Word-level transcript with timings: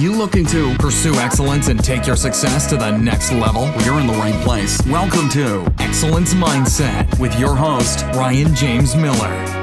you 0.00 0.16
looking 0.16 0.46
to 0.46 0.74
pursue 0.78 1.14
excellence 1.16 1.68
and 1.68 1.84
take 1.84 2.06
your 2.06 2.16
success 2.16 2.66
to 2.66 2.76
the 2.78 2.90
next 2.90 3.32
level? 3.32 3.70
You're 3.84 4.00
in 4.00 4.06
the 4.06 4.14
right 4.14 4.34
place. 4.42 4.80
Welcome 4.86 5.28
to 5.30 5.70
Excellence 5.78 6.32
Mindset 6.32 7.18
with 7.18 7.38
your 7.38 7.54
host, 7.54 8.02
Ryan 8.14 8.54
James 8.54 8.96
Miller. 8.96 9.60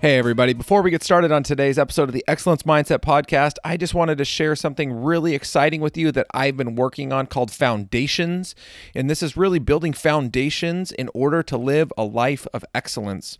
Hey, 0.00 0.18
everybody. 0.18 0.54
Before 0.54 0.80
we 0.80 0.90
get 0.90 1.02
started 1.02 1.30
on 1.30 1.42
today's 1.42 1.78
episode 1.78 2.04
of 2.04 2.12
the 2.12 2.24
Excellence 2.26 2.62
Mindset 2.62 3.00
Podcast, 3.00 3.56
I 3.62 3.76
just 3.76 3.92
wanted 3.92 4.16
to 4.18 4.24
share 4.24 4.56
something 4.56 4.92
really 4.92 5.34
exciting 5.34 5.82
with 5.82 5.96
you 5.98 6.10
that 6.12 6.26
I've 6.32 6.56
been 6.56 6.76
working 6.76 7.12
on 7.12 7.26
called 7.26 7.50
Foundations. 7.50 8.54
And 8.94 9.10
this 9.10 9.22
is 9.22 9.36
really 9.36 9.58
building 9.58 9.92
foundations 9.92 10.92
in 10.92 11.10
order 11.12 11.42
to 11.42 11.58
live 11.58 11.92
a 11.98 12.04
life 12.04 12.46
of 12.54 12.64
excellence. 12.74 13.38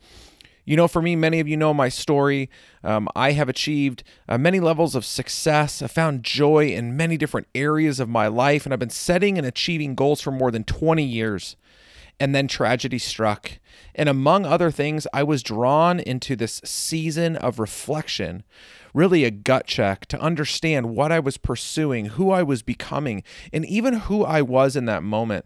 You 0.66 0.76
know, 0.76 0.88
for 0.88 1.00
me, 1.00 1.14
many 1.14 1.38
of 1.38 1.46
you 1.46 1.56
know 1.56 1.72
my 1.72 1.88
story. 1.88 2.50
Um, 2.82 3.08
I 3.14 3.32
have 3.32 3.48
achieved 3.48 4.02
uh, 4.28 4.36
many 4.36 4.58
levels 4.58 4.96
of 4.96 5.04
success. 5.04 5.80
I 5.80 5.86
found 5.86 6.24
joy 6.24 6.66
in 6.66 6.96
many 6.96 7.16
different 7.16 7.46
areas 7.54 8.00
of 8.00 8.08
my 8.08 8.26
life, 8.26 8.66
and 8.66 8.72
I've 8.72 8.80
been 8.80 8.90
setting 8.90 9.38
and 9.38 9.46
achieving 9.46 9.94
goals 9.94 10.20
for 10.20 10.32
more 10.32 10.50
than 10.50 10.64
20 10.64 11.04
years 11.04 11.56
and 12.18 12.34
then 12.34 12.48
tragedy 12.48 12.98
struck. 12.98 13.52
And 13.94 14.08
among 14.08 14.44
other 14.46 14.70
things, 14.70 15.06
I 15.12 15.22
was 15.22 15.42
drawn 15.42 16.00
into 16.00 16.34
this 16.34 16.60
season 16.64 17.36
of 17.36 17.58
reflection, 17.58 18.42
really 18.94 19.24
a 19.24 19.30
gut 19.30 19.66
check 19.66 20.06
to 20.06 20.20
understand 20.20 20.94
what 20.96 21.12
I 21.12 21.20
was 21.20 21.36
pursuing, 21.36 22.06
who 22.06 22.30
I 22.30 22.42
was 22.42 22.62
becoming, 22.62 23.22
and 23.52 23.64
even 23.66 23.94
who 24.00 24.24
I 24.24 24.42
was 24.42 24.76
in 24.76 24.86
that 24.86 25.02
moment 25.02 25.44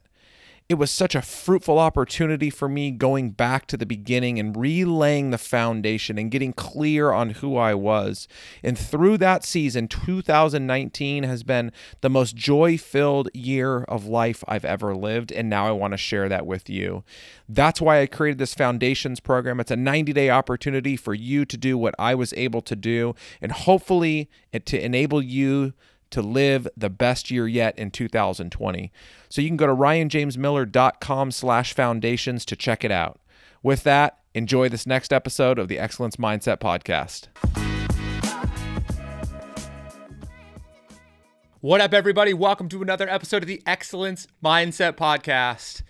it 0.70 0.78
was 0.78 0.92
such 0.92 1.16
a 1.16 1.20
fruitful 1.20 1.80
opportunity 1.80 2.48
for 2.48 2.68
me 2.68 2.92
going 2.92 3.30
back 3.30 3.66
to 3.66 3.76
the 3.76 3.84
beginning 3.84 4.38
and 4.38 4.56
relaying 4.56 5.30
the 5.30 5.36
foundation 5.36 6.16
and 6.16 6.30
getting 6.30 6.52
clear 6.52 7.10
on 7.10 7.30
who 7.30 7.56
I 7.56 7.74
was. 7.74 8.28
And 8.62 8.78
through 8.78 9.18
that 9.18 9.42
season, 9.42 9.88
2019 9.88 11.24
has 11.24 11.42
been 11.42 11.72
the 12.02 12.08
most 12.08 12.36
joy 12.36 12.78
filled 12.78 13.30
year 13.34 13.82
of 13.82 14.06
life 14.06 14.44
I've 14.46 14.64
ever 14.64 14.94
lived. 14.94 15.32
And 15.32 15.50
now 15.50 15.66
I 15.66 15.72
want 15.72 15.92
to 15.92 15.98
share 15.98 16.28
that 16.28 16.46
with 16.46 16.70
you. 16.70 17.02
That's 17.48 17.80
why 17.80 18.00
I 18.00 18.06
created 18.06 18.38
this 18.38 18.54
foundations 18.54 19.18
program. 19.18 19.58
It's 19.58 19.72
a 19.72 19.76
90 19.76 20.12
day 20.12 20.30
opportunity 20.30 20.94
for 20.94 21.14
you 21.14 21.44
to 21.46 21.56
do 21.56 21.76
what 21.76 21.96
I 21.98 22.14
was 22.14 22.32
able 22.34 22.62
to 22.62 22.76
do 22.76 23.16
and 23.40 23.50
hopefully 23.50 24.30
to 24.52 24.80
enable 24.80 25.20
you 25.20 25.72
to 26.10 26.22
live 26.22 26.66
the 26.76 26.90
best 26.90 27.30
year 27.30 27.46
yet 27.48 27.78
in 27.78 27.90
2020. 27.90 28.92
So 29.28 29.40
you 29.40 29.48
can 29.48 29.56
go 29.56 29.66
to 29.66 29.74
ryanjamesmiller.com 29.74 31.30
slash 31.30 31.74
foundations 31.74 32.44
to 32.46 32.56
check 32.56 32.84
it 32.84 32.90
out. 32.90 33.20
With 33.62 33.82
that, 33.84 34.18
enjoy 34.34 34.68
this 34.68 34.86
next 34.86 35.12
episode 35.12 35.58
of 35.58 35.68
the 35.68 35.78
Excellence 35.78 36.16
Mindset 36.16 36.58
Podcast. 36.58 37.28
What 41.60 41.82
up, 41.82 41.92
everybody? 41.92 42.32
Welcome 42.32 42.70
to 42.70 42.80
another 42.80 43.06
episode 43.06 43.42
of 43.42 43.46
the 43.46 43.62
Excellence 43.66 44.26
Mindset 44.42 44.92
Podcast. 44.92 45.82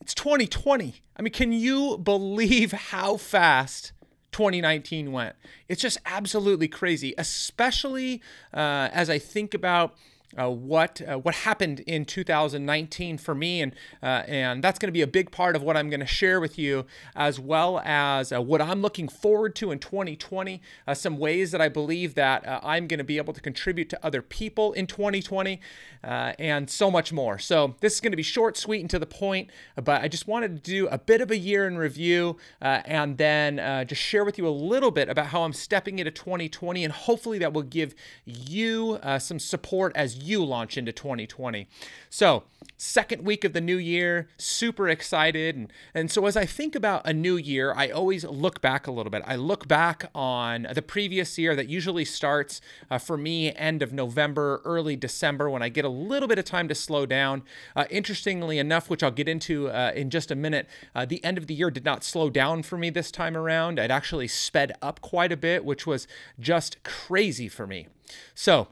It's 0.00 0.14
2020. 0.14 0.96
I 1.16 1.22
mean, 1.22 1.32
can 1.32 1.52
you 1.52 1.96
believe 1.96 2.72
how 2.72 3.16
fast 3.16 3.92
2019 4.32 5.12
went. 5.12 5.36
It's 5.68 5.80
just 5.80 5.98
absolutely 6.06 6.68
crazy, 6.68 7.14
especially 7.16 8.22
uh, 8.52 8.88
as 8.92 9.08
I 9.08 9.18
think 9.18 9.54
about 9.54 9.94
uh, 10.38 10.48
what 10.48 11.00
uh, 11.06 11.18
what 11.18 11.34
happened 11.34 11.80
in 11.80 12.04
2019 12.04 13.18
for 13.18 13.34
me, 13.34 13.60
and 13.60 13.74
uh, 14.02 14.22
and 14.26 14.64
that's 14.64 14.78
going 14.78 14.88
to 14.88 14.92
be 14.92 15.02
a 15.02 15.06
big 15.06 15.30
part 15.30 15.54
of 15.54 15.62
what 15.62 15.76
I'm 15.76 15.90
going 15.90 16.00
to 16.00 16.06
share 16.06 16.40
with 16.40 16.58
you, 16.58 16.86
as 17.14 17.38
well 17.38 17.80
as 17.84 18.32
uh, 18.32 18.40
what 18.40 18.62
I'm 18.62 18.80
looking 18.80 19.08
forward 19.08 19.54
to 19.56 19.70
in 19.70 19.78
2020. 19.78 20.62
Uh, 20.86 20.94
some 20.94 21.18
ways 21.18 21.50
that 21.50 21.60
I 21.60 21.68
believe 21.68 22.14
that 22.14 22.44
I'm 22.64 22.86
going 22.86 22.98
to 22.98 23.04
be 23.04 23.18
able 23.18 23.34
to 23.34 23.40
contribute 23.40 23.90
to 23.90 24.04
other 24.04 24.22
people 24.22 24.72
in 24.72 24.86
2020, 24.86 25.60
and 26.02 26.70
so 26.70 26.90
much 26.90 27.12
more. 27.12 27.38
So 27.38 27.74
this 27.80 27.94
is 27.94 28.00
going 28.00 28.12
to 28.12 28.16
be 28.16 28.22
short, 28.22 28.56
sweet, 28.56 28.80
and 28.80 28.90
to 28.90 28.98
the 28.98 29.06
point. 29.06 29.50
But 29.76 30.02
I 30.02 30.08
just 30.08 30.26
wanted 30.26 30.56
to 30.56 30.70
do 30.70 30.88
a 30.88 30.98
bit 30.98 31.20
of 31.20 31.30
a 31.30 31.36
year 31.36 31.66
in 31.66 31.76
review, 31.76 32.38
and 32.60 33.18
then 33.18 33.86
just 33.86 34.00
share 34.00 34.24
with 34.24 34.38
you 34.38 34.48
a 34.48 34.50
little 34.50 34.90
bit 34.90 35.08
about 35.08 35.26
how 35.26 35.42
I'm 35.42 35.52
stepping 35.52 35.98
into 35.98 36.10
2020, 36.10 36.84
and 36.84 36.92
hopefully 36.92 37.38
that 37.38 37.52
will 37.52 37.62
give 37.62 37.94
you 38.24 38.98
some 39.18 39.38
support 39.38 39.92
as 39.94 40.21
you 40.22 40.44
launch 40.44 40.76
into 40.76 40.92
2020. 40.92 41.68
So, 42.08 42.44
second 42.76 43.24
week 43.24 43.44
of 43.44 43.52
the 43.52 43.60
new 43.60 43.76
year, 43.76 44.28
super 44.36 44.88
excited. 44.88 45.56
And, 45.56 45.72
and 45.94 46.10
so, 46.10 46.26
as 46.26 46.36
I 46.36 46.46
think 46.46 46.74
about 46.74 47.06
a 47.06 47.12
new 47.12 47.36
year, 47.36 47.72
I 47.74 47.90
always 47.90 48.24
look 48.24 48.60
back 48.60 48.86
a 48.86 48.92
little 48.92 49.10
bit. 49.10 49.22
I 49.26 49.36
look 49.36 49.68
back 49.68 50.10
on 50.14 50.66
the 50.74 50.82
previous 50.82 51.38
year 51.38 51.54
that 51.56 51.68
usually 51.68 52.04
starts 52.04 52.60
uh, 52.90 52.98
for 52.98 53.16
me 53.16 53.54
end 53.54 53.82
of 53.82 53.92
November, 53.92 54.60
early 54.64 54.96
December, 54.96 55.50
when 55.50 55.62
I 55.62 55.68
get 55.68 55.84
a 55.84 55.88
little 55.88 56.28
bit 56.28 56.38
of 56.38 56.44
time 56.44 56.68
to 56.68 56.74
slow 56.74 57.06
down. 57.06 57.42
Uh, 57.74 57.84
interestingly 57.90 58.58
enough, 58.58 58.88
which 58.88 59.02
I'll 59.02 59.10
get 59.10 59.28
into 59.28 59.68
uh, 59.68 59.92
in 59.94 60.10
just 60.10 60.30
a 60.30 60.36
minute, 60.36 60.68
uh, 60.94 61.04
the 61.04 61.22
end 61.24 61.38
of 61.38 61.46
the 61.46 61.54
year 61.54 61.70
did 61.70 61.84
not 61.84 62.04
slow 62.04 62.30
down 62.30 62.62
for 62.62 62.76
me 62.76 62.90
this 62.90 63.10
time 63.10 63.36
around. 63.36 63.78
It 63.78 63.90
actually 63.90 64.28
sped 64.28 64.72
up 64.80 65.00
quite 65.00 65.32
a 65.32 65.36
bit, 65.36 65.64
which 65.64 65.86
was 65.86 66.06
just 66.38 66.82
crazy 66.82 67.48
for 67.48 67.66
me. 67.66 67.88
So, 68.34 68.68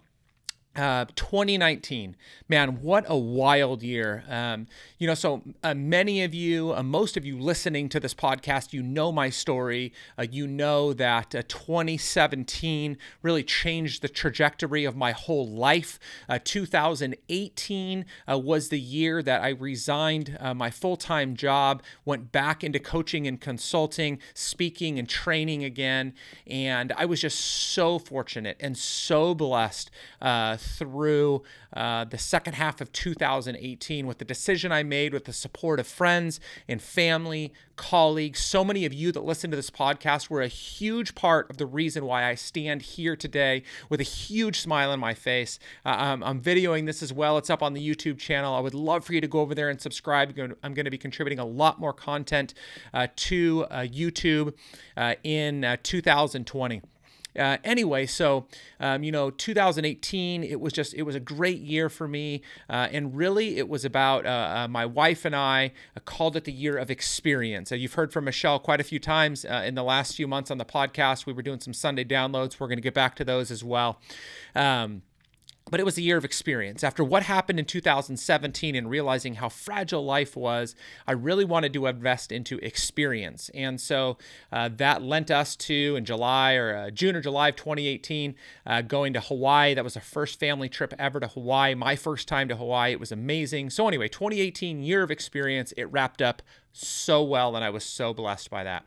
uh, 0.80 1.04
2019, 1.14 2.16
man, 2.48 2.80
what 2.80 3.04
a 3.06 3.16
wild 3.16 3.82
year. 3.82 4.24
Um, 4.30 4.66
you 4.98 5.06
know, 5.06 5.14
so 5.14 5.42
uh, 5.62 5.74
many 5.74 6.22
of 6.22 6.32
you, 6.32 6.72
uh, 6.74 6.82
most 6.82 7.18
of 7.18 7.24
you 7.24 7.38
listening 7.38 7.90
to 7.90 8.00
this 8.00 8.14
podcast, 8.14 8.72
you 8.72 8.82
know 8.82 9.12
my 9.12 9.28
story. 9.28 9.92
Uh, 10.18 10.26
you 10.30 10.46
know 10.46 10.94
that 10.94 11.34
uh, 11.34 11.42
2017 11.48 12.96
really 13.20 13.42
changed 13.42 14.00
the 14.00 14.08
trajectory 14.08 14.86
of 14.86 14.96
my 14.96 15.12
whole 15.12 15.46
life. 15.46 15.98
Uh, 16.30 16.38
2018 16.42 18.06
was 18.26 18.70
the 18.70 18.80
year 18.80 19.22
that 19.22 19.42
I 19.42 19.50
resigned 19.50 20.38
my 20.54 20.70
full 20.70 20.96
time 20.96 21.36
job, 21.36 21.82
went 22.06 22.32
back 22.32 22.64
into 22.64 22.78
coaching 22.78 23.26
and 23.26 23.38
consulting, 23.38 24.18
speaking 24.32 24.98
and 24.98 25.06
training 25.06 25.62
again. 25.62 26.14
And 26.46 26.92
I 26.92 27.04
was 27.04 27.20
just 27.20 27.38
so 27.38 27.98
fortunate 27.98 28.56
and 28.60 28.78
so 28.78 29.34
blessed 29.34 29.90
through 30.78 31.42
uh, 31.72 32.04
the 32.04 32.18
second 32.18 32.54
half 32.54 32.80
of 32.80 32.92
2018 32.92 34.06
with 34.06 34.18
the 34.18 34.24
decision 34.24 34.72
I 34.72 34.82
made 34.82 35.12
with 35.12 35.24
the 35.24 35.32
support 35.32 35.80
of 35.80 35.86
friends 35.86 36.40
and 36.68 36.80
family, 36.80 37.52
colleagues. 37.76 38.40
So 38.40 38.64
many 38.64 38.84
of 38.84 38.92
you 38.92 39.10
that 39.12 39.24
listen 39.24 39.50
to 39.50 39.56
this 39.56 39.70
podcast 39.70 40.28
were 40.28 40.42
a 40.42 40.48
huge 40.48 41.14
part 41.14 41.48
of 41.50 41.56
the 41.56 41.66
reason 41.66 42.04
why 42.04 42.26
I 42.26 42.34
stand 42.34 42.82
here 42.82 43.16
today 43.16 43.62
with 43.88 44.00
a 44.00 44.04
huge 44.04 44.60
smile 44.60 44.90
on 44.90 45.00
my 45.00 45.14
face. 45.14 45.58
Uh, 45.84 45.94
I'm, 45.96 46.22
I'm 46.22 46.40
videoing 46.40 46.86
this 46.86 47.02
as 47.02 47.12
well. 47.12 47.38
It's 47.38 47.50
up 47.50 47.62
on 47.62 47.72
the 47.72 47.86
YouTube 47.86 48.18
channel. 48.18 48.54
I 48.54 48.60
would 48.60 48.74
love 48.74 49.04
for 49.04 49.14
you 49.14 49.20
to 49.20 49.28
go 49.28 49.40
over 49.40 49.54
there 49.54 49.70
and 49.70 49.80
subscribe. 49.80 50.38
I'm 50.62 50.74
going 50.74 50.84
to 50.84 50.90
be 50.90 50.98
contributing 50.98 51.38
a 51.38 51.44
lot 51.44 51.80
more 51.80 51.92
content 51.92 52.54
uh, 52.92 53.06
to 53.16 53.66
uh, 53.70 53.80
YouTube 53.80 54.54
uh, 54.96 55.14
in 55.24 55.64
uh, 55.64 55.76
2020. 55.82 56.82
Uh, 57.38 57.58
anyway, 57.64 58.06
so 58.06 58.46
um, 58.80 59.02
you 59.02 59.12
know, 59.12 59.30
2018, 59.30 60.42
it 60.42 60.60
was 60.60 60.72
just 60.72 60.94
it 60.94 61.02
was 61.02 61.14
a 61.14 61.20
great 61.20 61.60
year 61.60 61.88
for 61.88 62.08
me, 62.08 62.42
uh, 62.68 62.88
and 62.90 63.16
really 63.16 63.58
it 63.58 63.68
was 63.68 63.84
about 63.84 64.26
uh, 64.26 64.64
uh 64.64 64.68
my 64.68 64.86
wife 64.86 65.24
and 65.24 65.34
I 65.34 65.72
uh, 65.96 66.00
called 66.00 66.36
it 66.36 66.44
the 66.44 66.52
year 66.52 66.76
of 66.76 66.90
experience. 66.90 67.70
you've 67.70 67.94
heard 67.94 68.12
from 68.12 68.24
Michelle 68.24 68.58
quite 68.58 68.80
a 68.80 68.84
few 68.84 68.98
times 68.98 69.44
uh, 69.44 69.62
in 69.64 69.74
the 69.74 69.84
last 69.84 70.16
few 70.16 70.26
months 70.26 70.50
on 70.50 70.58
the 70.58 70.64
podcast. 70.64 71.26
We 71.26 71.32
were 71.32 71.42
doing 71.42 71.60
some 71.60 71.74
Sunday 71.74 72.04
downloads. 72.04 72.58
We're 72.58 72.68
going 72.68 72.78
to 72.78 72.82
get 72.82 72.94
back 72.94 73.16
to 73.16 73.24
those 73.24 73.50
as 73.50 73.62
well. 73.62 74.00
Um, 74.54 75.02
but 75.70 75.80
it 75.80 75.84
was 75.84 75.96
a 75.96 76.02
year 76.02 76.16
of 76.16 76.24
experience. 76.24 76.82
After 76.82 77.04
what 77.04 77.22
happened 77.22 77.58
in 77.58 77.64
2017 77.64 78.74
and 78.74 78.90
realizing 78.90 79.34
how 79.34 79.48
fragile 79.48 80.04
life 80.04 80.36
was, 80.36 80.74
I 81.06 81.12
really 81.12 81.44
wanted 81.44 81.72
to 81.74 81.86
invest 81.86 82.32
into 82.32 82.58
experience. 82.58 83.50
And 83.54 83.80
so 83.80 84.18
uh, 84.52 84.70
that 84.76 85.02
lent 85.02 85.30
us 85.30 85.56
to, 85.56 85.96
in 85.96 86.04
July 86.04 86.54
or 86.54 86.76
uh, 86.76 86.90
June 86.90 87.16
or 87.16 87.20
July 87.20 87.48
of 87.48 87.56
2018, 87.56 88.34
uh, 88.66 88.82
going 88.82 89.12
to 89.12 89.20
Hawaii. 89.20 89.74
That 89.74 89.84
was 89.84 89.96
our 89.96 90.02
first 90.02 90.40
family 90.40 90.68
trip 90.68 90.92
ever 90.98 91.20
to 91.20 91.28
Hawaii, 91.28 91.74
my 91.74 91.96
first 91.96 92.26
time 92.28 92.48
to 92.48 92.56
Hawaii. 92.56 92.92
It 92.92 93.00
was 93.00 93.12
amazing. 93.12 93.70
So, 93.70 93.86
anyway, 93.86 94.08
2018 94.08 94.82
year 94.82 95.02
of 95.02 95.10
experience, 95.10 95.72
it 95.76 95.84
wrapped 95.84 96.20
up 96.20 96.42
so 96.72 97.22
well, 97.22 97.56
and 97.56 97.64
I 97.64 97.70
was 97.70 97.84
so 97.84 98.14
blessed 98.14 98.50
by 98.50 98.64
that. 98.64 98.84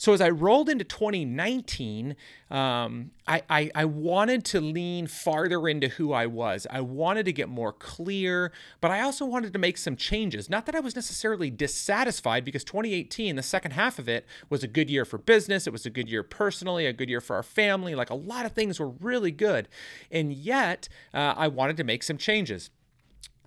So 0.00 0.14
as 0.14 0.22
I 0.22 0.30
rolled 0.30 0.70
into 0.70 0.82
2019, 0.82 2.16
um, 2.50 3.10
I, 3.28 3.42
I, 3.50 3.70
I 3.74 3.84
wanted 3.84 4.46
to 4.46 4.60
lean 4.60 5.06
farther 5.06 5.68
into 5.68 5.88
who 5.88 6.14
I 6.14 6.24
was. 6.24 6.66
I 6.70 6.80
wanted 6.80 7.26
to 7.26 7.34
get 7.34 7.50
more 7.50 7.74
clear, 7.74 8.50
but 8.80 8.90
I 8.90 9.02
also 9.02 9.26
wanted 9.26 9.52
to 9.52 9.58
make 9.58 9.76
some 9.76 9.96
changes. 9.96 10.48
Not 10.48 10.64
that 10.64 10.74
I 10.74 10.80
was 10.80 10.96
necessarily 10.96 11.50
dissatisfied, 11.50 12.46
because 12.46 12.64
2018, 12.64 13.36
the 13.36 13.42
second 13.42 13.72
half 13.72 13.98
of 13.98 14.08
it, 14.08 14.24
was 14.48 14.64
a 14.64 14.68
good 14.68 14.88
year 14.88 15.04
for 15.04 15.18
business. 15.18 15.66
It 15.66 15.72
was 15.74 15.84
a 15.84 15.90
good 15.90 16.08
year 16.08 16.22
personally, 16.22 16.86
a 16.86 16.94
good 16.94 17.10
year 17.10 17.20
for 17.20 17.36
our 17.36 17.42
family. 17.42 17.94
Like 17.94 18.08
a 18.08 18.14
lot 18.14 18.46
of 18.46 18.52
things 18.52 18.80
were 18.80 18.88
really 18.88 19.32
good, 19.32 19.68
and 20.10 20.32
yet 20.32 20.88
uh, 21.12 21.34
I 21.36 21.48
wanted 21.48 21.76
to 21.76 21.84
make 21.84 22.02
some 22.02 22.16
changes. 22.16 22.70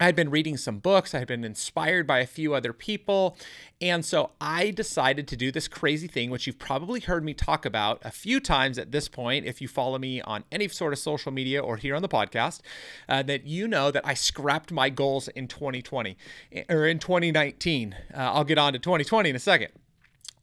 I 0.04 0.08
had 0.08 0.18
been 0.18 0.32
reading 0.32 0.58
some 0.58 0.80
books, 0.80 1.16
I 1.16 1.20
had 1.20 1.30
been 1.30 1.46
inspired 1.46 2.06
by 2.06 2.20
a 2.20 2.26
few 2.26 2.54
other 2.54 2.74
people. 2.74 3.38
And 3.80 4.04
so 4.04 4.32
I 4.42 4.70
decided 4.70 5.30
to 5.30 5.38
do 5.38 5.50
this 5.50 5.70
crazy 5.70 6.10
thing, 6.10 6.30
which 6.30 6.46
you've 6.46 6.60
probably 6.60 7.00
heard 7.00 7.24
me 7.24 7.34
talk 7.34 7.66
about 7.66 8.02
a 8.04 8.12
few 8.12 8.42
times 8.42 8.78
at 8.78 8.92
this 8.92 9.08
point, 9.08 9.46
if 9.46 9.62
you 9.62 9.70
follow 9.70 9.98
me 9.98 10.20
on 10.20 10.44
any 10.52 10.68
sort 10.68 10.92
of 10.92 11.00
social 11.00 11.32
media 11.32 11.64
or 11.64 11.78
here 11.78 11.96
on 11.96 12.02
the 12.02 12.10
podcast, 12.10 12.60
uh, 13.08 13.24
that 13.24 13.46
you 13.46 13.66
know 13.66 13.92
that 13.92 14.06
I 14.06 14.14
scrapped 14.14 14.74
my 14.74 14.90
goals 14.90 15.30
in 15.30 15.48
2020 15.48 16.18
or 16.68 16.86
in 16.86 17.00
2019. 17.00 17.96
Uh, 18.14 18.18
I'll 18.18 18.44
get 18.44 18.58
on 18.58 18.74
to 18.74 18.80
2020 18.80 19.30
in 19.30 19.38
a 19.38 19.40
second. 19.40 19.72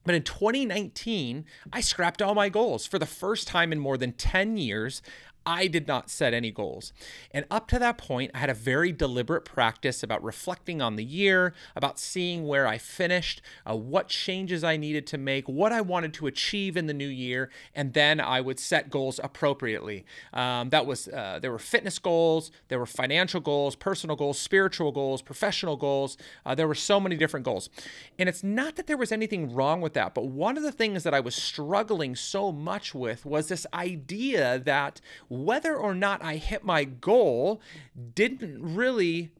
But 0.04 0.14
in 0.14 0.22
2019, 0.22 1.44
I 1.72 1.80
scrapped 1.82 2.22
all 2.22 2.34
my 2.34 2.48
goals. 2.48 2.86
For 2.86 2.98
the 2.98 3.04
first 3.04 3.46
time 3.46 3.72
in 3.72 3.78
more 3.78 3.98
than 3.98 4.12
10 4.12 4.56
years, 4.56 5.02
I 5.46 5.66
did 5.66 5.88
not 5.88 6.10
set 6.10 6.34
any 6.34 6.50
goals. 6.50 6.92
And 7.30 7.44
up 7.50 7.68
to 7.68 7.78
that 7.78 7.98
point, 7.98 8.30
I 8.34 8.38
had 8.38 8.50
a 8.50 8.54
very 8.54 8.92
deliberate 8.92 9.44
practice 9.44 10.02
about 10.02 10.22
reflecting 10.22 10.82
on 10.82 10.96
the 10.96 11.04
year, 11.04 11.54
about 11.74 11.98
seeing 11.98 12.46
where 12.46 12.66
I 12.66 12.78
finished, 12.78 13.40
uh, 13.68 13.76
what 13.76 14.08
changes 14.08 14.62
I 14.62 14.76
needed 14.76 15.06
to 15.08 15.18
make, 15.18 15.48
what 15.48 15.72
I 15.72 15.80
wanted 15.80 16.14
to 16.14 16.26
achieve 16.26 16.76
in 16.76 16.86
the 16.86 16.94
new 16.94 17.08
year, 17.08 17.50
and 17.74 17.94
then 17.94 18.20
I 18.20 18.40
would 18.40 18.58
set 18.58 18.90
goals 18.90 19.18
appropriately. 19.22 20.04
Um, 20.32 20.70
that 20.70 20.86
was 20.86 21.08
uh, 21.08 21.38
there 21.40 21.52
were 21.52 21.58
fitness 21.58 21.98
goals, 21.98 22.50
there 22.68 22.78
were 22.78 22.86
financial 22.86 23.40
goals, 23.40 23.76
personal 23.76 24.16
goals, 24.16 24.38
spiritual 24.38 24.92
goals, 24.92 25.22
professional 25.22 25.76
goals. 25.76 26.16
Uh, 26.44 26.54
there 26.54 26.68
were 26.68 26.74
so 26.74 27.00
many 27.00 27.16
different 27.16 27.44
goals, 27.44 27.70
and 28.18 28.28
it's 28.28 28.44
not 28.44 28.76
that 28.76 28.86
there 28.86 28.96
was 28.96 29.12
anything 29.12 29.52
wrong 29.54 29.80
with 29.80 29.94
that, 29.94 30.14
but 30.14 30.26
one 30.26 30.56
of 30.56 30.62
the 30.62 30.72
things 30.72 31.02
that 31.04 31.14
I 31.14 31.20
was 31.20 31.34
struggling 31.34 32.14
so 32.14 32.52
much 32.52 32.94
with 32.94 33.24
was 33.24 33.48
this 33.48 33.66
idea 33.72 34.58
that 34.58 35.00
whether 35.30 35.74
or 35.76 35.94
not 35.94 36.22
I 36.22 36.36
hit 36.36 36.64
my 36.64 36.84
goal 36.84 37.62
didn't 38.14 38.60
really 38.60 39.30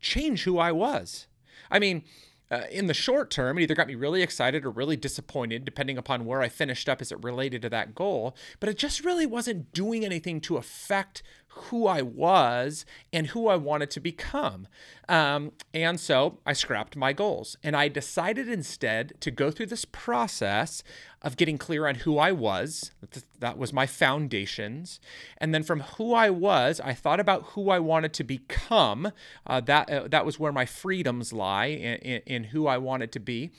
change 0.00 0.44
who 0.44 0.58
I 0.58 0.72
was. 0.72 1.26
I 1.70 1.78
mean, 1.78 2.04
uh, 2.50 2.62
in 2.70 2.86
the 2.86 2.94
short 2.94 3.30
term, 3.30 3.58
it 3.58 3.62
either 3.62 3.74
got 3.74 3.86
me 3.86 3.94
really 3.94 4.22
excited 4.22 4.64
or 4.64 4.70
really 4.70 4.96
disappointed, 4.96 5.64
depending 5.64 5.98
upon 5.98 6.24
where 6.24 6.42
I 6.42 6.48
finished 6.48 6.88
up 6.88 7.00
as 7.00 7.12
it 7.12 7.22
related 7.22 7.62
to 7.62 7.68
that 7.70 7.94
goal. 7.94 8.34
But 8.58 8.68
it 8.68 8.78
just 8.78 9.04
really 9.04 9.26
wasn't 9.26 9.72
doing 9.72 10.04
anything 10.04 10.40
to 10.42 10.56
affect 10.56 11.22
who 11.52 11.86
I 11.86 12.02
was 12.02 12.84
and 13.12 13.28
who 13.28 13.48
I 13.48 13.56
wanted 13.56 13.90
to 13.92 14.00
become. 14.00 14.66
Um, 15.08 15.52
and 15.74 15.98
so 15.98 16.38
I 16.46 16.52
scrapped 16.52 16.96
my 16.96 17.12
goals 17.12 17.56
and 17.62 17.76
I 17.76 17.88
decided 17.88 18.48
instead 18.48 19.14
to 19.20 19.30
go 19.30 19.50
through 19.50 19.66
this 19.66 19.84
process 19.84 20.82
of 21.22 21.36
getting 21.36 21.58
clear 21.58 21.86
on 21.86 21.96
who 21.96 22.18
I 22.18 22.32
was. 22.32 22.92
That 23.40 23.58
was 23.58 23.72
my 23.72 23.86
foundations. 23.86 25.00
And 25.36 25.54
then 25.54 25.62
from 25.62 25.80
who 25.80 26.14
I 26.14 26.30
was, 26.30 26.80
I 26.80 26.94
thought 26.94 27.20
about 27.20 27.42
who 27.48 27.68
I 27.68 27.78
wanted 27.78 28.14
to 28.14 28.24
become. 28.24 29.12
Uh, 29.46 29.60
that, 29.60 29.90
uh, 29.90 30.08
that 30.08 30.24
was 30.24 30.38
where 30.38 30.52
my 30.52 30.64
freedoms 30.64 31.32
lie 31.32 31.66
in, 31.66 31.98
in, 31.98 32.22
in 32.26 32.44
who 32.44 32.66
I 32.66 32.78
wanted 32.78 33.12
to 33.12 33.20
be. 33.20 33.50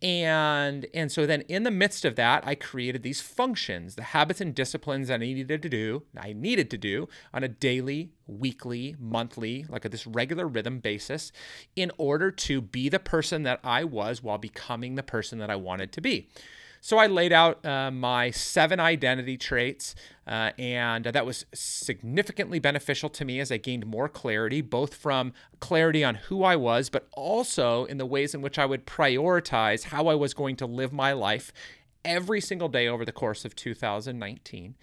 And, 0.00 0.86
and 0.94 1.12
so 1.12 1.26
then 1.26 1.42
in 1.42 1.64
the 1.64 1.70
midst 1.70 2.06
of 2.06 2.16
that, 2.16 2.46
I 2.46 2.54
created 2.54 3.02
these 3.02 3.20
functions, 3.20 3.96
the 3.96 4.02
habits 4.02 4.40
and 4.40 4.54
disciplines 4.54 5.10
I 5.10 5.18
needed 5.18 5.60
to 5.60 5.68
do, 5.68 6.04
I 6.16 6.32
needed 6.32 6.70
to 6.70 6.78
do 6.78 7.06
on 7.34 7.44
a 7.44 7.48
daily, 7.48 8.12
weekly, 8.26 8.96
monthly, 8.98 9.66
like 9.68 9.82
this 9.90 10.06
regular 10.06 10.46
rhythm 10.46 10.78
basis 10.78 11.32
in 11.76 11.92
order 11.98 12.30
to 12.30 12.62
be 12.62 12.88
the 12.88 12.98
person 12.98 13.42
that 13.42 13.60
I 13.62 13.84
was 13.84 14.22
while 14.22 14.38
becoming 14.38 14.94
the 14.94 15.02
person 15.02 15.38
that 15.40 15.50
I 15.50 15.56
wanted 15.56 15.92
to 15.92 16.00
be. 16.00 16.28
So 16.82 16.96
I 16.96 17.06
laid 17.06 17.32
out 17.32 17.64
uh, 17.64 17.90
my 17.90 18.30
seven 18.30 18.80
identity 18.80 19.36
traits, 19.36 19.94
uh, 20.26 20.52
and 20.58 21.04
that 21.04 21.26
was 21.26 21.44
significantly 21.52 22.58
beneficial 22.58 23.10
to 23.10 23.24
me 23.24 23.38
as 23.38 23.52
I 23.52 23.58
gained 23.58 23.86
more 23.86 24.08
clarity, 24.08 24.62
both 24.62 24.94
from 24.94 25.34
clarity 25.60 26.02
on 26.02 26.14
who 26.14 26.42
I 26.42 26.56
was, 26.56 26.88
but 26.88 27.06
also 27.12 27.84
in 27.84 27.98
the 27.98 28.06
ways 28.06 28.34
in 28.34 28.40
which 28.40 28.58
I 28.58 28.64
would 28.64 28.86
prioritize 28.86 29.84
how 29.84 30.08
I 30.08 30.14
was 30.14 30.32
going 30.32 30.56
to 30.56 30.66
live 30.66 30.92
my 30.92 31.12
life 31.12 31.52
every 32.04 32.40
single 32.40 32.68
day 32.68 32.88
over 32.88 33.04
the 33.04 33.12
course 33.12 33.44
of 33.44 33.54
2019. 33.54 34.74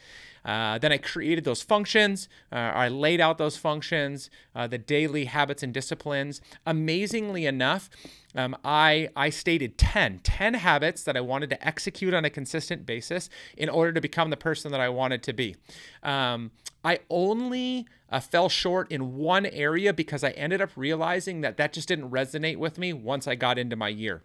Uh, 0.45 0.77
then 0.77 0.93
I 0.93 0.97
created 0.97 1.43
those 1.43 1.61
functions. 1.61 2.29
Uh, 2.51 2.55
I 2.55 2.87
laid 2.87 3.19
out 3.19 3.37
those 3.37 3.57
functions, 3.57 4.29
uh, 4.55 4.65
the 4.65 4.77
daily 4.77 5.25
habits 5.25 5.61
and 5.61 5.73
disciplines. 5.73 6.41
Amazingly 6.65 7.45
enough, 7.45 7.89
um, 8.33 8.55
I, 8.63 9.09
I 9.15 9.29
stated 9.29 9.77
10, 9.77 10.19
10 10.19 10.53
habits 10.53 11.03
that 11.03 11.17
I 11.17 11.21
wanted 11.21 11.49
to 11.49 11.67
execute 11.67 12.13
on 12.13 12.23
a 12.23 12.29
consistent 12.29 12.85
basis 12.85 13.29
in 13.57 13.67
order 13.67 13.91
to 13.91 13.99
become 13.99 14.29
the 14.29 14.37
person 14.37 14.71
that 14.71 14.79
I 14.79 14.87
wanted 14.87 15.21
to 15.23 15.33
be. 15.33 15.55
Um, 16.01 16.51
I 16.83 16.99
only 17.09 17.85
uh, 18.09 18.21
fell 18.21 18.47
short 18.47 18.89
in 18.89 19.17
one 19.17 19.45
area 19.45 19.91
because 19.91 20.23
I 20.23 20.29
ended 20.31 20.61
up 20.61 20.69
realizing 20.77 21.41
that 21.41 21.57
that 21.57 21.73
just 21.73 21.89
didn't 21.89 22.09
resonate 22.09 22.57
with 22.57 22.77
me 22.77 22.93
once 22.93 23.27
I 23.27 23.35
got 23.35 23.57
into 23.57 23.75
my 23.75 23.89
year 23.89 24.23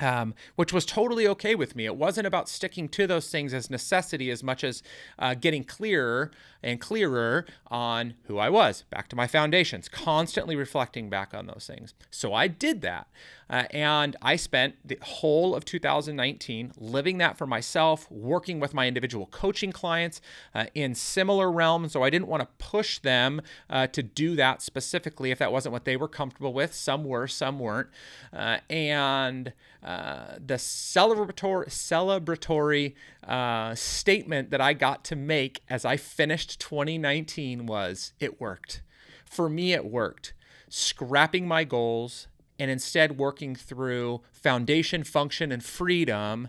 um, 0.00 0.34
which 0.56 0.72
was 0.72 0.84
totally 0.84 1.26
okay 1.28 1.54
with 1.54 1.76
me. 1.76 1.84
It 1.84 1.96
wasn't 1.96 2.26
about 2.26 2.48
sticking 2.48 2.88
to 2.90 3.06
those 3.06 3.30
things 3.30 3.54
as 3.54 3.70
necessity 3.70 4.30
as 4.30 4.42
much 4.42 4.64
as 4.64 4.82
uh, 5.18 5.34
getting 5.34 5.64
clearer 5.64 6.30
and 6.62 6.80
clearer 6.80 7.46
on 7.68 8.14
who 8.24 8.38
I 8.38 8.48
was, 8.48 8.84
back 8.90 9.08
to 9.08 9.16
my 9.16 9.26
foundations, 9.26 9.88
constantly 9.88 10.56
reflecting 10.56 11.10
back 11.10 11.34
on 11.34 11.46
those 11.46 11.66
things. 11.66 11.94
So 12.10 12.32
I 12.32 12.48
did 12.48 12.80
that. 12.82 13.06
Uh, 13.48 13.64
and 13.70 14.16
I 14.22 14.36
spent 14.36 14.76
the 14.84 14.98
whole 15.02 15.54
of 15.54 15.64
2019 15.64 16.72
living 16.78 17.18
that 17.18 17.36
for 17.36 17.46
myself, 17.46 18.10
working 18.10 18.60
with 18.60 18.74
my 18.74 18.88
individual 18.88 19.26
coaching 19.26 19.72
clients 19.72 20.20
uh, 20.54 20.66
in 20.74 20.94
similar 20.94 21.50
realms. 21.50 21.92
So 21.92 22.02
I 22.02 22.10
didn't 22.10 22.28
want 22.28 22.42
to 22.42 22.48
push 22.58 22.98
them 22.98 23.42
uh, 23.68 23.86
to 23.88 24.02
do 24.02 24.36
that 24.36 24.62
specifically 24.62 25.30
if 25.30 25.38
that 25.38 25.52
wasn't 25.52 25.72
what 25.72 25.84
they 25.84 25.96
were 25.96 26.08
comfortable 26.08 26.52
with. 26.52 26.74
Some 26.74 27.04
were, 27.04 27.26
some 27.26 27.58
weren't. 27.58 27.88
Uh, 28.32 28.58
and 28.70 29.52
uh, 29.82 30.36
the 30.44 30.54
celebratory, 30.54 31.66
celebratory 31.68 32.94
uh, 33.26 33.74
statement 33.74 34.50
that 34.50 34.60
I 34.60 34.72
got 34.72 35.04
to 35.04 35.16
make 35.16 35.62
as 35.68 35.84
I 35.84 35.96
finished 35.96 36.58
2019 36.60 37.66
was 37.66 38.12
it 38.18 38.40
worked. 38.40 38.82
For 39.24 39.48
me, 39.48 39.72
it 39.72 39.84
worked. 39.84 40.32
Scrapping 40.68 41.46
my 41.46 41.64
goals 41.64 42.28
and 42.58 42.70
instead 42.70 43.18
working 43.18 43.54
through 43.54 44.22
foundation, 44.32 45.04
function, 45.04 45.50
and 45.50 45.64
freedom, 45.64 46.48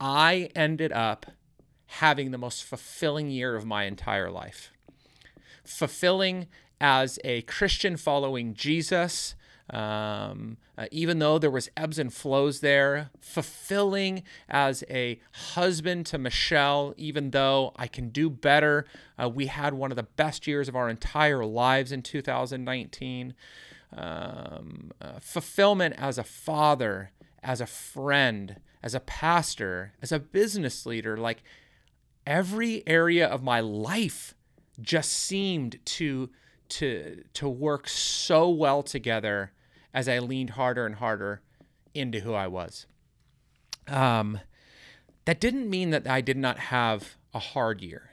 I 0.00 0.50
ended 0.54 0.92
up 0.92 1.26
having 1.86 2.30
the 2.30 2.38
most 2.38 2.64
fulfilling 2.64 3.30
year 3.30 3.54
of 3.54 3.64
my 3.64 3.84
entire 3.84 4.30
life. 4.30 4.72
Fulfilling 5.64 6.48
as 6.80 7.18
a 7.22 7.42
Christian 7.42 7.96
following 7.96 8.54
Jesus, 8.54 9.34
um, 9.70 10.56
uh, 10.76 10.86
even 10.90 11.18
though 11.18 11.38
there 11.38 11.50
was 11.50 11.70
ebbs 11.76 11.98
and 11.98 12.12
flows 12.12 12.60
there 12.60 13.10
fulfilling 13.20 14.22
as 14.48 14.84
a 14.90 15.20
husband 15.32 16.04
to 16.06 16.18
michelle 16.18 16.92
even 16.96 17.30
though 17.30 17.72
i 17.76 17.86
can 17.86 18.08
do 18.10 18.28
better 18.28 18.84
uh, 19.22 19.28
we 19.28 19.46
had 19.46 19.72
one 19.72 19.90
of 19.90 19.96
the 19.96 20.02
best 20.02 20.46
years 20.46 20.68
of 20.68 20.76
our 20.76 20.90
entire 20.90 21.44
lives 21.44 21.92
in 21.92 22.02
2019 22.02 23.34
um, 23.96 24.90
uh, 25.00 25.18
fulfillment 25.20 25.94
as 25.98 26.18
a 26.18 26.24
father 26.24 27.10
as 27.42 27.60
a 27.60 27.66
friend 27.66 28.56
as 28.82 28.94
a 28.94 29.00
pastor 29.00 29.92
as 30.00 30.12
a 30.12 30.18
business 30.18 30.86
leader 30.86 31.16
like 31.16 31.42
every 32.26 32.82
area 32.86 33.26
of 33.26 33.42
my 33.42 33.60
life 33.60 34.34
just 34.80 35.12
seemed 35.12 35.78
to 35.84 36.30
to 36.68 37.22
to 37.34 37.48
work 37.48 37.88
so 37.88 38.48
well 38.48 38.82
together 38.82 39.52
as 39.92 40.08
I 40.08 40.18
leaned 40.18 40.50
harder 40.50 40.86
and 40.86 40.96
harder 40.96 41.42
into 41.94 42.20
who 42.20 42.32
I 42.32 42.46
was. 42.46 42.86
Um, 43.86 44.40
that 45.26 45.40
didn't 45.40 45.68
mean 45.68 45.90
that 45.90 46.06
I 46.06 46.20
did 46.20 46.36
not 46.36 46.58
have 46.58 47.16
a 47.34 47.38
hard 47.38 47.82
year. 47.82 48.10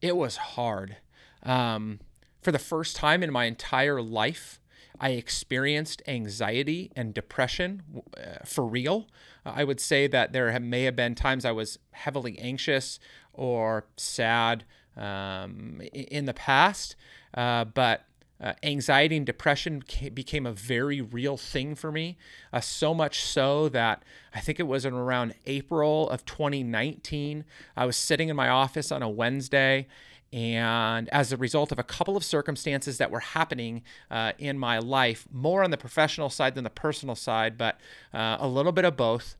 It 0.00 0.16
was 0.16 0.36
hard. 0.36 0.96
Um, 1.44 2.00
for 2.40 2.50
the 2.50 2.58
first 2.58 2.96
time 2.96 3.22
in 3.22 3.32
my 3.32 3.44
entire 3.44 4.02
life, 4.02 4.58
I 5.02 5.10
experienced 5.10 6.00
anxiety 6.06 6.92
and 6.94 7.12
depression 7.12 7.82
uh, 8.16 8.44
for 8.46 8.64
real. 8.64 9.08
Uh, 9.44 9.52
I 9.56 9.64
would 9.64 9.80
say 9.80 10.06
that 10.06 10.32
there 10.32 10.52
have, 10.52 10.62
may 10.62 10.84
have 10.84 10.94
been 10.94 11.16
times 11.16 11.44
I 11.44 11.50
was 11.50 11.80
heavily 11.90 12.38
anxious 12.38 13.00
or 13.32 13.84
sad 13.96 14.64
um, 14.96 15.82
in 15.92 16.26
the 16.26 16.34
past, 16.34 16.94
uh, 17.34 17.64
but 17.64 18.04
uh, 18.40 18.52
anxiety 18.62 19.16
and 19.16 19.26
depression 19.26 19.82
became 20.14 20.46
a 20.46 20.52
very 20.52 21.00
real 21.00 21.36
thing 21.36 21.74
for 21.74 21.90
me. 21.90 22.16
Uh, 22.52 22.60
so 22.60 22.94
much 22.94 23.22
so 23.22 23.68
that 23.70 24.04
I 24.32 24.40
think 24.40 24.60
it 24.60 24.68
was 24.68 24.84
in 24.84 24.94
around 24.94 25.34
April 25.46 26.08
of 26.10 26.24
2019. 26.24 27.44
I 27.76 27.86
was 27.86 27.96
sitting 27.96 28.28
in 28.28 28.36
my 28.36 28.48
office 28.48 28.92
on 28.92 29.02
a 29.02 29.08
Wednesday. 29.08 29.88
And 30.32 31.10
as 31.10 31.30
a 31.30 31.36
result 31.36 31.72
of 31.72 31.78
a 31.78 31.82
couple 31.82 32.16
of 32.16 32.24
circumstances 32.24 32.96
that 32.98 33.10
were 33.10 33.20
happening 33.20 33.82
uh, 34.10 34.32
in 34.38 34.58
my 34.58 34.78
life, 34.78 35.26
more 35.30 35.62
on 35.62 35.70
the 35.70 35.76
professional 35.76 36.30
side 36.30 36.54
than 36.54 36.64
the 36.64 36.70
personal 36.70 37.14
side, 37.14 37.58
but 37.58 37.78
uh, 38.14 38.38
a 38.40 38.48
little 38.48 38.72
bit 38.72 38.86
of 38.86 38.96
both, 38.96 39.36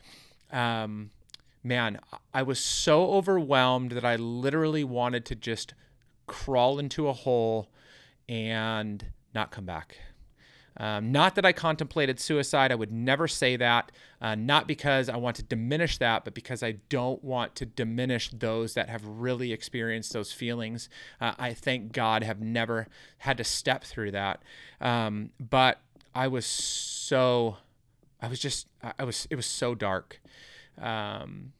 um, 0.52 1.10
man, 1.64 1.98
I 2.34 2.42
was 2.42 2.60
so 2.60 3.12
overwhelmed 3.12 3.92
that 3.92 4.04
I 4.04 4.16
literally 4.16 4.84
wanted 4.84 5.24
to 5.26 5.34
just 5.34 5.72
crawl 6.26 6.78
into 6.78 7.08
a 7.08 7.12
hole 7.14 7.68
and 8.28 9.04
not 9.34 9.50
come 9.50 9.64
back. 9.64 9.96
Um, 10.78 11.12
not 11.12 11.34
that 11.34 11.44
I 11.44 11.52
contemplated 11.52 12.18
suicide. 12.18 12.72
I 12.72 12.74
would 12.74 12.92
never 12.92 13.28
say 13.28 13.56
that. 13.56 13.92
Uh, 14.20 14.34
not 14.34 14.66
because 14.66 15.08
I 15.08 15.16
want 15.16 15.36
to 15.36 15.42
diminish 15.42 15.98
that, 15.98 16.24
but 16.24 16.34
because 16.34 16.62
I 16.62 16.72
don't 16.88 17.22
want 17.22 17.54
to 17.56 17.66
diminish 17.66 18.30
those 18.30 18.74
that 18.74 18.88
have 18.88 19.04
really 19.04 19.52
experienced 19.52 20.12
those 20.12 20.32
feelings. 20.32 20.88
Uh, 21.20 21.32
I 21.38 21.54
thank 21.54 21.92
God 21.92 22.22
have 22.22 22.40
never 22.40 22.86
had 23.18 23.36
to 23.38 23.44
step 23.44 23.84
through 23.84 24.12
that. 24.12 24.42
Um, 24.80 25.30
but 25.38 25.80
I 26.14 26.28
was 26.28 26.46
so, 26.46 27.58
I 28.20 28.28
was 28.28 28.38
just, 28.38 28.66
I 28.98 29.04
was, 29.04 29.26
it 29.30 29.36
was 29.36 29.46
so 29.46 29.74
dark. 29.74 30.20
Um, 30.80 31.52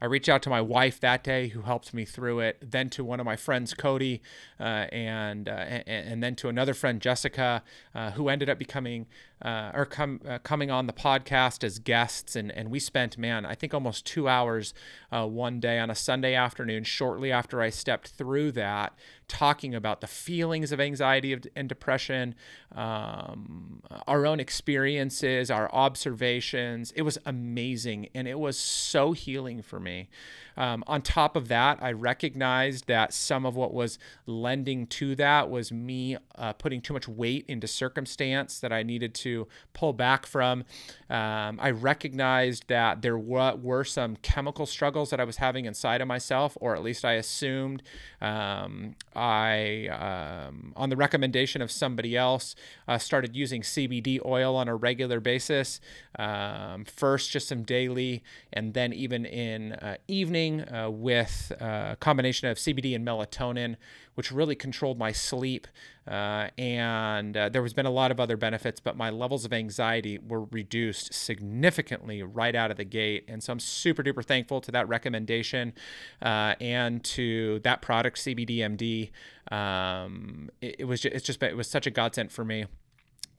I 0.00 0.06
reached 0.06 0.28
out 0.28 0.42
to 0.42 0.50
my 0.50 0.60
wife 0.60 1.00
that 1.00 1.24
day, 1.24 1.48
who 1.48 1.62
helped 1.62 1.94
me 1.94 2.04
through 2.04 2.40
it. 2.40 2.58
Then 2.60 2.90
to 2.90 3.04
one 3.04 3.20
of 3.20 3.26
my 3.26 3.36
friends, 3.36 3.74
Cody, 3.74 4.22
uh, 4.60 4.86
and, 4.92 5.48
uh, 5.48 5.52
and, 5.52 5.84
and 5.86 6.22
then 6.22 6.34
to 6.36 6.48
another 6.48 6.74
friend, 6.74 7.00
Jessica, 7.00 7.62
uh, 7.94 8.10
who 8.12 8.28
ended 8.28 8.50
up 8.50 8.58
becoming 8.58 9.06
uh, 9.42 9.70
or 9.74 9.84
come 9.84 10.20
uh, 10.28 10.38
coming 10.38 10.70
on 10.70 10.86
the 10.86 10.92
podcast 10.92 11.64
as 11.64 11.78
guests. 11.78 12.36
And 12.36 12.50
and 12.52 12.70
we 12.70 12.78
spent 12.78 13.18
man, 13.18 13.44
I 13.44 13.54
think 13.54 13.74
almost 13.74 14.06
two 14.06 14.28
hours 14.28 14.74
uh, 15.10 15.26
one 15.26 15.60
day 15.60 15.78
on 15.78 15.90
a 15.90 15.94
Sunday 15.94 16.34
afternoon, 16.34 16.84
shortly 16.84 17.30
after 17.32 17.60
I 17.60 17.70
stepped 17.70 18.08
through 18.08 18.52
that, 18.52 18.94
talking 19.28 19.74
about 19.74 20.00
the 20.00 20.06
feelings 20.06 20.72
of 20.72 20.80
anxiety 20.80 21.38
and 21.56 21.68
depression, 21.68 22.34
um, 22.74 23.82
our 24.06 24.26
own 24.26 24.40
experiences, 24.40 25.50
our 25.50 25.70
observations. 25.72 26.92
It 26.92 27.02
was 27.02 27.18
amazing, 27.26 28.08
and 28.14 28.28
it 28.28 28.38
was 28.38 28.58
so 28.58 29.12
healing 29.12 29.62
for 29.62 29.80
me. 29.80 30.08
Um, 30.56 30.84
on 30.86 31.02
top 31.02 31.34
of 31.34 31.48
that, 31.48 31.82
I 31.82 31.92
recognized 31.92 32.86
that 32.86 33.12
some 33.12 33.44
of 33.44 33.56
what 33.56 33.74
was 33.74 33.98
lending 34.26 34.86
to 34.86 35.16
that 35.16 35.50
was 35.50 35.72
me 35.72 36.16
uh, 36.36 36.52
putting 36.52 36.80
too 36.80 36.92
much 36.92 37.08
weight 37.08 37.44
into 37.48 37.66
circumstance 37.66 38.60
that 38.60 38.72
I 38.72 38.82
needed 38.82 39.14
to 39.16 39.33
pull 39.72 39.92
back 39.92 40.26
from. 40.26 40.64
Um, 41.10 41.58
I 41.60 41.70
recognized 41.70 42.68
that 42.68 43.02
there 43.02 43.18
were, 43.18 43.54
were 43.56 43.84
some 43.84 44.16
chemical 44.16 44.66
struggles 44.66 45.10
that 45.10 45.20
I 45.20 45.24
was 45.24 45.36
having 45.36 45.64
inside 45.66 46.00
of 46.00 46.08
myself, 46.08 46.56
or 46.60 46.74
at 46.74 46.82
least 46.82 47.04
I 47.04 47.12
assumed. 47.14 47.82
Um, 48.20 48.96
I, 49.14 49.88
um, 49.88 50.72
on 50.76 50.88
the 50.90 50.96
recommendation 50.96 51.60
of 51.62 51.70
somebody 51.70 52.16
else, 52.16 52.54
uh, 52.88 52.98
started 52.98 53.36
using 53.36 53.62
CBD 53.62 54.20
oil 54.24 54.56
on 54.56 54.68
a 54.68 54.74
regular 54.74 55.20
basis. 55.20 55.80
Um, 56.18 56.84
first, 56.84 57.30
just 57.30 57.48
some 57.48 57.62
daily, 57.62 58.22
and 58.52 58.74
then 58.74 58.92
even 58.92 59.24
in 59.26 59.72
uh, 59.74 59.96
evening 60.08 60.62
uh, 60.72 60.90
with 60.90 61.52
uh, 61.60 61.90
a 61.92 61.96
combination 62.00 62.48
of 62.48 62.58
CBD 62.58 62.94
and 62.94 63.06
melatonin, 63.06 63.76
which 64.14 64.30
really 64.30 64.54
controlled 64.54 64.98
my 64.98 65.12
sleep. 65.12 65.66
Uh, 66.06 66.48
and 66.58 67.36
uh, 67.36 67.48
there 67.48 67.62
was 67.62 67.72
been 67.72 67.86
a 67.86 67.90
lot 67.90 68.10
of 68.10 68.20
other 68.20 68.36
benefits, 68.36 68.80
but 68.80 68.96
my 68.96 69.10
levels 69.10 69.44
of 69.44 69.52
anxiety 69.52 70.18
were 70.18 70.44
reduced 70.44 71.14
significantly 71.14 72.22
right 72.22 72.54
out 72.54 72.70
of 72.70 72.76
the 72.76 72.84
gate. 72.84 73.24
And 73.28 73.42
so 73.42 73.52
I'm 73.52 73.60
super 73.60 74.02
duper 74.02 74.24
thankful 74.24 74.60
to 74.62 74.72
that 74.72 74.88
recommendation 74.88 75.72
uh, 76.20 76.54
and 76.60 77.02
to 77.04 77.60
that 77.60 77.80
product, 77.82 78.18
CBDMD. 78.18 79.10
Um, 79.50 80.50
it, 80.60 80.76
it 80.80 80.84
was 80.84 81.00
just, 81.00 81.14
it's 81.14 81.24
just 81.24 81.42
it 81.42 81.56
was 81.56 81.68
such 81.68 81.86
a 81.86 81.90
godsend 81.90 82.32
for 82.32 82.44
me 82.44 82.66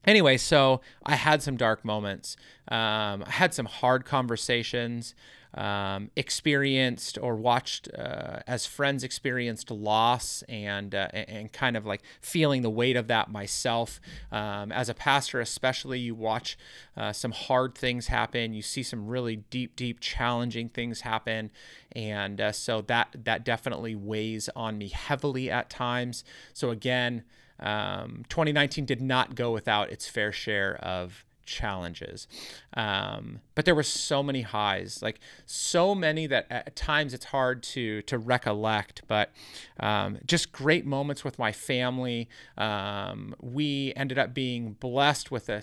anyway, 0.05 0.38
so 0.38 0.81
I 1.05 1.15
had 1.15 1.41
some 1.41 1.57
dark 1.57 1.84
moments. 1.84 2.38
Um, 2.67 3.24
I 3.25 3.31
had 3.31 3.53
some 3.53 3.65
hard 3.65 4.05
conversations 4.05 5.15
um, 5.56 6.12
experienced 6.18 7.18
or 7.22 7.36
watched 7.36 7.88
uh, 7.98 8.40
as 8.46 8.66
friends 8.66 9.04
experienced 9.04 9.72
loss 9.72 10.44
and 10.50 10.94
uh, 10.94 11.08
and 11.14 11.52
kind 11.52 11.78
of 11.78 11.86
like 11.86 12.02
feeling 12.20 12.62
the 12.62 12.70
weight 12.70 12.98
of 12.98 13.08
that 13.08 13.32
myself. 13.32 14.02
Um, 14.32 14.72
as 14.72 14.90
a 14.90 14.94
pastor, 14.94 15.40
especially, 15.40 16.00
you 16.00 16.14
watch 16.14 16.58
uh, 16.98 17.14
some 17.14 17.32
hard 17.32 17.76
things 17.76 18.08
happen. 18.08 18.54
You 18.54 18.62
see 18.62 18.84
some 18.84 19.08
really 19.08 19.38
deep, 19.38 19.76
deep, 19.76 20.02
challenging 20.02 20.70
things 20.70 21.02
happen, 21.02 21.52
and 21.94 22.42
uh, 22.42 22.52
so 22.52 22.82
that 22.82 23.16
that 23.24 23.46
definitely 23.46 23.96
weighs 23.96 24.50
on 24.56 24.78
me 24.78 24.90
heavily 24.90 25.50
at 25.50 25.70
times. 25.70 26.24
So 26.54 26.70
again. 26.70 27.24
Um, 27.58 28.26
2019 28.28 28.84
did 28.84 29.02
not 29.02 29.34
go 29.34 29.54
without 29.54 29.90
its 29.90 30.10
fair 30.10 30.34
share 30.34 30.76
of 30.76 31.24
challenges. 31.46 32.28
Um, 32.75 33.40
but 33.54 33.66
there 33.66 33.75
were 33.75 33.84
so 33.84 34.22
many 34.22 34.42
highs, 34.42 35.02
like 35.02 35.20
so 35.46 35.96
many 35.96 36.28
that 36.28 36.48
at 36.50 36.75
times 36.75 37.14
it's 37.14 37.25
hard 37.25 37.64
to 37.64 38.02
to 38.04 38.18
recollect. 38.18 39.04
But 39.08 39.32
um, 39.80 40.20
just 40.25 40.52
great 40.52 40.86
moments 40.86 41.24
with 41.24 41.40
my 41.40 41.52
family. 41.52 42.30
Um, 42.58 43.36
we 43.42 43.94
ended 43.96 44.18
up 44.18 44.34
being 44.34 44.74
blessed 44.74 45.32
with 45.32 45.50
a 45.50 45.62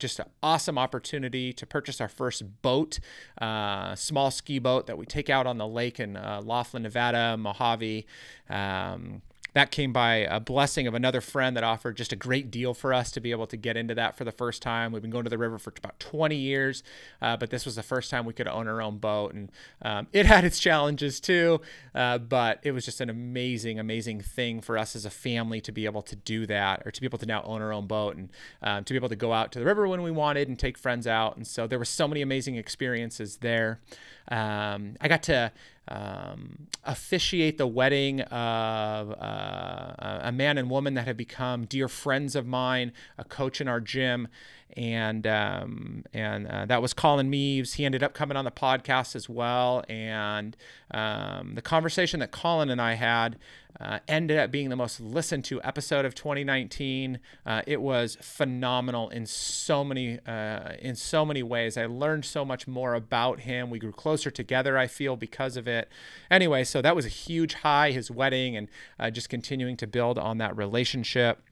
just 0.00 0.18
an 0.18 0.26
awesome 0.42 0.78
opportunity 0.78 1.52
to 1.52 1.66
purchase 1.66 2.00
our 2.00 2.08
first 2.08 2.62
boat, 2.62 2.98
uh, 3.40 3.94
small 3.94 4.30
ski 4.30 4.58
boat 4.58 4.86
that 4.86 4.98
we 4.98 5.06
take 5.06 5.30
out 5.30 5.46
on 5.46 5.58
the 5.58 5.68
lake 5.68 6.00
in 6.00 6.16
uh, 6.16 6.40
Laughlin, 6.42 6.82
Nevada, 6.82 7.36
Mojave. 7.36 8.06
Um, 8.48 9.22
that 9.54 9.70
came 9.70 9.92
by 9.92 10.16
a 10.16 10.40
blessing 10.40 10.86
of 10.86 10.94
another 10.94 11.20
friend 11.20 11.56
that 11.56 11.64
offered 11.64 11.96
just 11.96 12.12
a 12.12 12.16
great 12.16 12.50
deal 12.50 12.74
for 12.74 12.92
us 12.92 13.10
to 13.12 13.20
be 13.20 13.30
able 13.30 13.46
to 13.46 13.56
get 13.56 13.76
into 13.76 13.94
that 13.94 14.16
for 14.16 14.24
the 14.24 14.32
first 14.32 14.62
time. 14.62 14.92
We've 14.92 15.02
been 15.02 15.10
going 15.10 15.24
to 15.24 15.30
the 15.30 15.38
river 15.38 15.58
for 15.58 15.72
about 15.76 15.98
20 16.00 16.36
years, 16.36 16.82
uh, 17.20 17.36
but 17.36 17.50
this 17.50 17.64
was 17.64 17.76
the 17.76 17.82
first 17.82 18.10
time 18.10 18.24
we 18.24 18.32
could 18.32 18.48
own 18.48 18.68
our 18.68 18.80
own 18.82 18.98
boat, 18.98 19.34
and 19.34 19.50
um, 19.82 20.06
it 20.12 20.26
had 20.30 20.44
its 20.44 20.58
challenges 20.58 21.20
too. 21.20 21.60
Uh, 21.94 22.18
but 22.18 22.60
it 22.62 22.72
was 22.72 22.84
just 22.84 23.00
an 23.00 23.10
amazing, 23.10 23.78
amazing 23.78 24.20
thing 24.20 24.60
for 24.60 24.78
us 24.78 24.94
as 24.94 25.04
a 25.04 25.10
family 25.10 25.60
to 25.60 25.72
be 25.72 25.84
able 25.84 26.02
to 26.02 26.16
do 26.16 26.46
that, 26.46 26.82
or 26.84 26.90
to 26.90 27.00
be 27.00 27.06
able 27.06 27.18
to 27.18 27.26
now 27.26 27.42
own 27.42 27.62
our 27.62 27.72
own 27.72 27.86
boat 27.86 28.16
and 28.16 28.30
um, 28.62 28.84
to 28.84 28.92
be 28.92 28.96
able 28.96 29.08
to 29.08 29.16
go 29.16 29.32
out 29.32 29.52
to 29.52 29.58
the 29.58 29.64
river 29.64 29.86
when 29.88 30.02
we 30.02 30.10
wanted 30.10 30.48
and 30.48 30.58
take 30.58 30.78
friends 30.78 31.06
out. 31.06 31.36
And 31.36 31.46
so 31.46 31.66
there 31.66 31.78
were 31.78 31.84
so 31.84 32.06
many 32.06 32.22
amazing 32.22 32.56
experiences 32.56 33.38
there. 33.38 33.80
Um, 34.28 34.96
I 35.00 35.08
got 35.08 35.22
to 35.24 35.52
um, 35.88 36.68
officiate 36.84 37.58
the 37.58 37.66
wedding 37.66 38.20
of 38.20 39.10
uh, 39.10 40.20
a 40.22 40.32
man 40.32 40.56
and 40.58 40.70
woman 40.70 40.94
that 40.94 41.06
have 41.06 41.16
become 41.16 41.64
dear 41.66 41.88
friends 41.88 42.36
of 42.36 42.46
mine, 42.46 42.92
a 43.18 43.24
coach 43.24 43.60
in 43.60 43.68
our 43.68 43.80
gym, 43.80 44.28
and 44.76 45.26
um, 45.26 46.04
and 46.12 46.46
uh, 46.46 46.66
that 46.66 46.82
was 46.82 46.92
Colin 46.92 47.30
Meaves. 47.30 47.74
He 47.74 47.84
ended 47.84 48.02
up 48.02 48.14
coming 48.14 48.36
on 48.36 48.44
the 48.44 48.50
podcast 48.50 49.14
as 49.14 49.28
well, 49.28 49.84
and 49.88 50.56
um, 50.90 51.54
the 51.54 51.62
conversation 51.62 52.20
that 52.20 52.30
Colin 52.30 52.70
and 52.70 52.80
I 52.80 52.94
had 52.94 53.36
uh, 53.78 54.00
ended 54.08 54.38
up 54.38 54.50
being 54.50 54.68
the 54.68 54.76
most 54.76 55.00
listened 55.00 55.44
to 55.44 55.62
episode 55.62 56.04
of 56.04 56.14
2019. 56.14 57.18
Uh, 57.46 57.62
it 57.66 57.80
was 57.80 58.16
phenomenal 58.20 59.08
in 59.10 59.26
so 59.26 59.84
many 59.84 60.18
uh, 60.26 60.72
in 60.80 60.96
so 60.96 61.24
many 61.24 61.42
ways. 61.42 61.76
I 61.76 61.86
learned 61.86 62.24
so 62.24 62.44
much 62.44 62.66
more 62.66 62.94
about 62.94 63.40
him. 63.40 63.70
We 63.70 63.78
grew 63.78 63.92
closer 63.92 64.30
together. 64.30 64.76
I 64.76 64.86
feel 64.86 65.16
because 65.16 65.56
of 65.56 65.68
it. 65.68 65.88
Anyway, 66.30 66.64
so 66.64 66.82
that 66.82 66.96
was 66.96 67.06
a 67.06 67.10
huge 67.10 67.54
high. 67.54 67.90
His 67.92 68.10
wedding 68.10 68.56
and 68.56 68.68
uh, 68.98 69.10
just 69.10 69.28
continuing 69.28 69.76
to 69.78 69.86
build 69.86 70.18
on 70.18 70.38
that 70.38 70.56
relationship. 70.56 71.42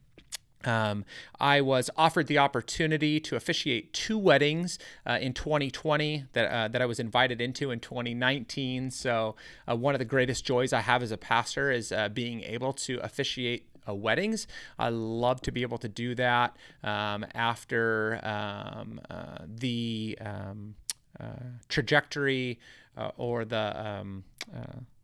Um, 0.65 1.05
I 1.39 1.61
was 1.61 1.91
offered 1.97 2.27
the 2.27 2.39
opportunity 2.39 3.21
to 3.21 3.37
officiate 3.37 3.93
two 3.93 4.19
weddings 4.19 4.79
uh, 5.07 5.19
in 5.21 5.33
2020 5.33 6.25
that, 6.33 6.51
uh, 6.51 6.69
that 6.69 6.83
I 6.83 6.87
was 6.87 6.99
invited 6.99 7.41
into 7.41 7.71
in 7.71 7.81
2019. 7.81 8.91
So, 8.91 9.37
uh, 9.69 9.77
one 9.77 9.95
of 9.95 9.99
the 9.99 10.05
greatest 10.05 10.45
joys 10.45 10.73
I 10.73 10.81
have 10.81 11.03
as 11.03 11.13
a 11.13 11.17
pastor 11.17 11.71
is 11.71 11.93
uh, 11.93 12.09
being 12.09 12.43
able 12.43 12.73
to 12.73 12.99
officiate 12.99 13.69
uh, 13.89 13.95
weddings. 13.95 14.47
I 14.79 14.89
love 14.91 15.41
to 15.43 15.53
be 15.53 15.63
able 15.63 15.79
to 15.79 15.89
do 15.89 16.15
that 16.17 16.57
um, 16.83 17.25
after 17.35 18.21
um, 18.23 19.01
uh, 19.09 19.39
the 19.47 20.19
um, 20.21 20.75
trajectory 21.69 22.59
or 23.17 23.45
the 23.45 24.23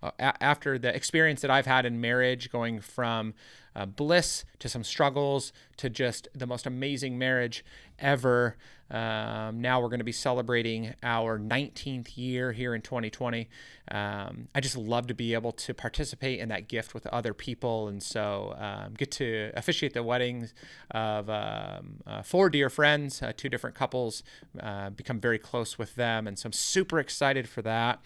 um, 0.04 0.12
after 0.18 0.78
the 0.78 0.94
experience 0.94 1.40
that 1.40 1.50
I've 1.50 1.66
had 1.66 1.86
in 1.86 2.00
marriage, 2.00 2.50
going 2.50 2.80
from 2.80 3.34
uh, 3.76 3.86
bliss 3.86 4.44
to 4.60 4.68
some 4.68 4.84
struggles 4.84 5.52
to 5.78 5.90
just 5.90 6.28
the 6.34 6.46
most 6.46 6.66
amazing 6.66 7.18
marriage 7.18 7.64
ever. 7.98 8.56
Um, 8.90 9.60
now 9.60 9.80
we're 9.80 9.88
going 9.88 9.98
to 9.98 10.04
be 10.04 10.12
celebrating 10.12 10.94
our 11.02 11.38
19th 11.38 12.16
year 12.16 12.52
here 12.52 12.74
in 12.74 12.82
2020. 12.82 13.48
Um, 13.90 14.48
I 14.54 14.60
just 14.60 14.76
love 14.76 15.06
to 15.08 15.14
be 15.14 15.34
able 15.34 15.52
to 15.52 15.74
participate 15.74 16.38
in 16.38 16.50
that 16.50 16.68
gift 16.68 16.94
with 16.94 17.06
other 17.06 17.34
people, 17.34 17.88
and 17.88 18.02
so 18.02 18.54
um, 18.58 18.94
get 18.94 19.10
to 19.12 19.50
officiate 19.56 19.94
the 19.94 20.02
weddings 20.02 20.54
of 20.90 21.30
um, 21.30 22.02
uh, 22.06 22.22
four 22.22 22.50
dear 22.50 22.68
friends, 22.68 23.22
uh, 23.22 23.32
two 23.36 23.48
different 23.48 23.74
couples, 23.74 24.22
uh, 24.60 24.90
become 24.90 25.18
very 25.18 25.38
close 25.38 25.78
with 25.78 25.94
them, 25.94 26.26
and 26.26 26.38
so 26.38 26.48
I'm 26.48 26.52
super 26.52 27.00
excited 27.00 27.48
for 27.48 27.62
that. 27.62 28.00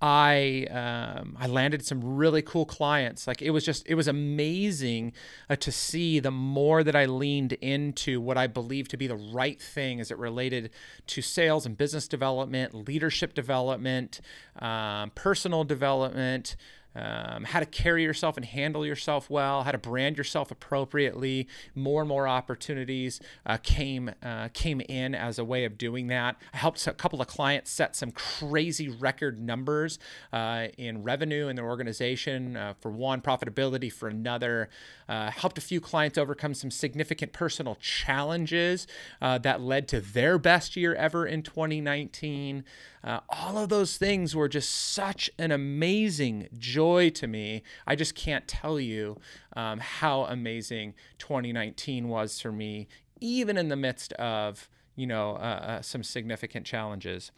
I 0.00 0.66
um, 0.70 1.36
I 1.38 1.46
landed 1.46 1.84
some 1.84 2.16
really 2.16 2.42
cool 2.42 2.64
clients. 2.64 3.26
Like 3.26 3.42
it 3.42 3.50
was 3.50 3.64
just 3.64 3.86
it 3.86 3.94
was 3.94 4.08
amazing 4.08 5.12
uh, 5.48 5.56
to 5.56 5.70
see 5.72 6.20
the 6.20 6.30
more 6.30 6.82
that 6.82 6.96
I 6.96 7.04
leaned 7.04 7.52
into 7.54 8.20
what 8.20 8.38
I 8.38 8.46
believe 8.46 8.88
to 8.88 8.96
be 8.96 9.06
the 9.06 9.16
right 9.16 9.60
thing 9.60 10.00
as 10.00 10.10
it 10.10 10.18
related 10.18 10.70
to 11.08 11.22
sales 11.22 11.66
and 11.66 11.76
business 11.76 12.08
development, 12.08 12.74
leadership 12.74 13.34
development, 13.34 14.20
um, 14.58 15.10
personal 15.14 15.64
development. 15.64 16.56
Um, 16.94 17.44
how 17.44 17.60
to 17.60 17.66
carry 17.66 18.02
yourself 18.02 18.36
and 18.36 18.46
handle 18.46 18.86
yourself 18.86 19.28
well, 19.28 19.64
how 19.64 19.72
to 19.72 19.78
brand 19.78 20.16
yourself 20.16 20.50
appropriately. 20.50 21.48
More 21.74 22.02
and 22.02 22.08
more 22.08 22.28
opportunities 22.28 23.20
uh, 23.46 23.58
came 23.62 24.10
uh, 24.22 24.48
came 24.52 24.80
in 24.80 25.14
as 25.14 25.38
a 25.38 25.44
way 25.44 25.64
of 25.64 25.76
doing 25.76 26.06
that. 26.08 26.36
I 26.52 26.58
helped 26.58 26.86
a 26.86 26.92
couple 26.92 27.20
of 27.20 27.26
clients 27.26 27.70
set 27.70 27.96
some 27.96 28.12
crazy 28.12 28.88
record 28.88 29.40
numbers 29.40 29.98
uh, 30.32 30.68
in 30.78 31.02
revenue 31.02 31.48
in 31.48 31.56
their 31.56 31.66
organization 31.66 32.56
uh, 32.56 32.74
for 32.80 32.90
one, 32.90 33.20
profitability 33.20 33.92
for 33.92 34.08
another. 34.08 34.68
Uh, 35.08 35.30
helped 35.30 35.58
a 35.58 35.60
few 35.60 35.80
clients 35.80 36.16
overcome 36.16 36.54
some 36.54 36.70
significant 36.70 37.32
personal 37.32 37.76
challenges 37.76 38.86
uh, 39.20 39.38
that 39.38 39.60
led 39.60 39.88
to 39.88 40.00
their 40.00 40.38
best 40.38 40.76
year 40.76 40.94
ever 40.94 41.26
in 41.26 41.42
2019. 41.42 42.64
Uh, 43.02 43.20
all 43.28 43.58
of 43.58 43.68
those 43.68 43.98
things 43.98 44.34
were 44.34 44.48
just 44.48 44.70
such 44.70 45.30
an 45.38 45.50
amazing 45.50 46.48
joy 46.58 46.83
to 46.84 47.26
me. 47.26 47.62
I 47.86 47.96
just 47.96 48.14
can't 48.14 48.46
tell 48.46 48.78
you 48.78 49.18
um, 49.56 49.80
how 49.80 50.24
amazing 50.24 50.94
2019 51.18 52.08
was 52.08 52.40
for 52.40 52.52
me, 52.52 52.88
even 53.20 53.56
in 53.56 53.68
the 53.68 53.76
midst 53.76 54.12
of 54.14 54.68
you 54.96 55.06
know, 55.06 55.32
uh, 55.32 55.60
uh, 55.78 55.82
some 55.82 56.02
significant 56.02 56.64
challenges. 56.64 57.32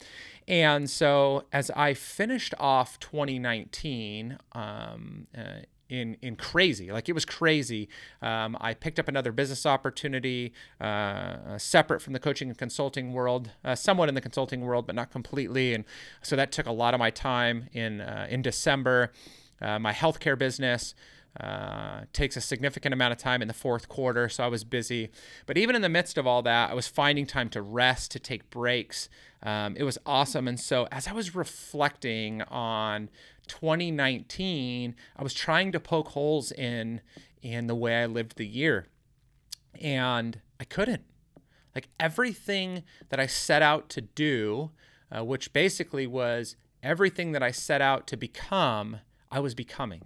And 0.47 0.91
so 0.91 1.45
as 1.53 1.71
I 1.71 1.95
finished 1.95 2.55
off 2.59 2.99
2019, 3.01 4.39
um, 4.53 5.27
uh, 5.37 5.61
in 5.89 6.17
in 6.23 6.37
crazy 6.37 6.91
like 6.91 7.09
it 7.09 7.13
was 7.13 7.25
crazy 7.25 7.89
um, 8.23 8.57
i 8.61 8.75
picked 8.75 8.99
up 8.99 9.09
another 9.09 9.33
business 9.33 9.65
opportunity 9.65 10.53
uh, 10.81 10.85
uh, 10.85 11.59
separate 11.59 12.01
from 12.01 12.13
the 12.13 12.19
coaching 12.19 12.49
and 12.49 12.59
consulting 12.59 13.13
world 13.13 13.51
uh, 13.65 13.75
somewhat 13.75 14.09
in 14.09 14.15
the 14.15 14.21
consulting 14.21 14.63
world 14.63 14.87
but 14.87 14.95
not 14.95 15.11
completely 15.11 15.75
and 15.75 15.85
so 16.23 16.35
that 16.35 16.51
took 16.51 16.67
a 16.67 16.73
lot 16.73 16.95
of 16.95 16.99
my 16.99 17.11
time 17.11 17.69
in 17.73 18.01
uh, 18.01 18.27
in 18.29 18.43
december 18.43 19.13
uh, 19.61 19.79
my 19.79 19.93
healthcare 19.93 20.39
business 20.39 20.95
uh, 21.41 22.05
takes 22.15 22.37
a 22.37 22.41
significant 22.41 22.95
amount 22.95 23.13
of 23.13 23.19
time 23.19 23.43
in 23.43 23.49
the 23.49 23.55
fourth 23.55 23.91
quarter, 23.91 24.27
so 24.29 24.43
I 24.43 24.49
was 24.49 24.65
busy. 24.65 25.11
But 25.45 25.59
even 25.59 25.77
in 25.77 25.83
the 25.83 25.89
midst 25.89 26.17
of 26.17 26.27
all 26.27 26.41
that, 26.43 26.71
I 26.71 26.75
was 26.75 26.89
finding 26.89 27.27
time 27.27 27.51
to 27.51 27.61
rest, 27.61 28.11
to 28.13 28.19
take 28.19 28.49
breaks. 28.49 29.11
Um, 29.43 29.77
it 29.77 29.83
was 29.83 29.99
awesome. 30.07 30.49
And 30.49 30.59
so, 30.59 30.89
as 30.91 31.07
I 31.07 31.13
was 31.13 31.35
reflecting 31.35 32.41
on 32.43 33.11
2019, 33.49 34.95
I 35.17 35.23
was 35.23 35.35
trying 35.35 35.73
to 35.73 35.81
poke 35.81 36.09
holes 36.09 36.53
in 36.53 37.01
in 37.43 37.67
the 37.67 37.75
way 37.75 38.03
I 38.03 38.07
lived 38.07 38.37
the 38.37 38.47
year, 38.47 38.87
and 39.81 40.41
I 40.59 40.65
couldn't. 40.65 41.05
Like 41.75 41.89
everything 42.01 42.83
that 43.11 43.21
I 43.21 43.27
set 43.27 43.63
out 43.63 43.89
to 43.91 44.01
do, 44.01 44.71
uh, 45.15 45.25
which 45.25 45.53
basically 45.53 46.07
was 46.07 46.57
everything 46.83 47.33
that 47.33 47.43
I 47.43 47.51
set 47.51 47.81
out 47.81 48.07
to 48.09 48.17
become, 48.17 49.01
I 49.31 49.41
was 49.41 49.55
becoming. 49.55 50.03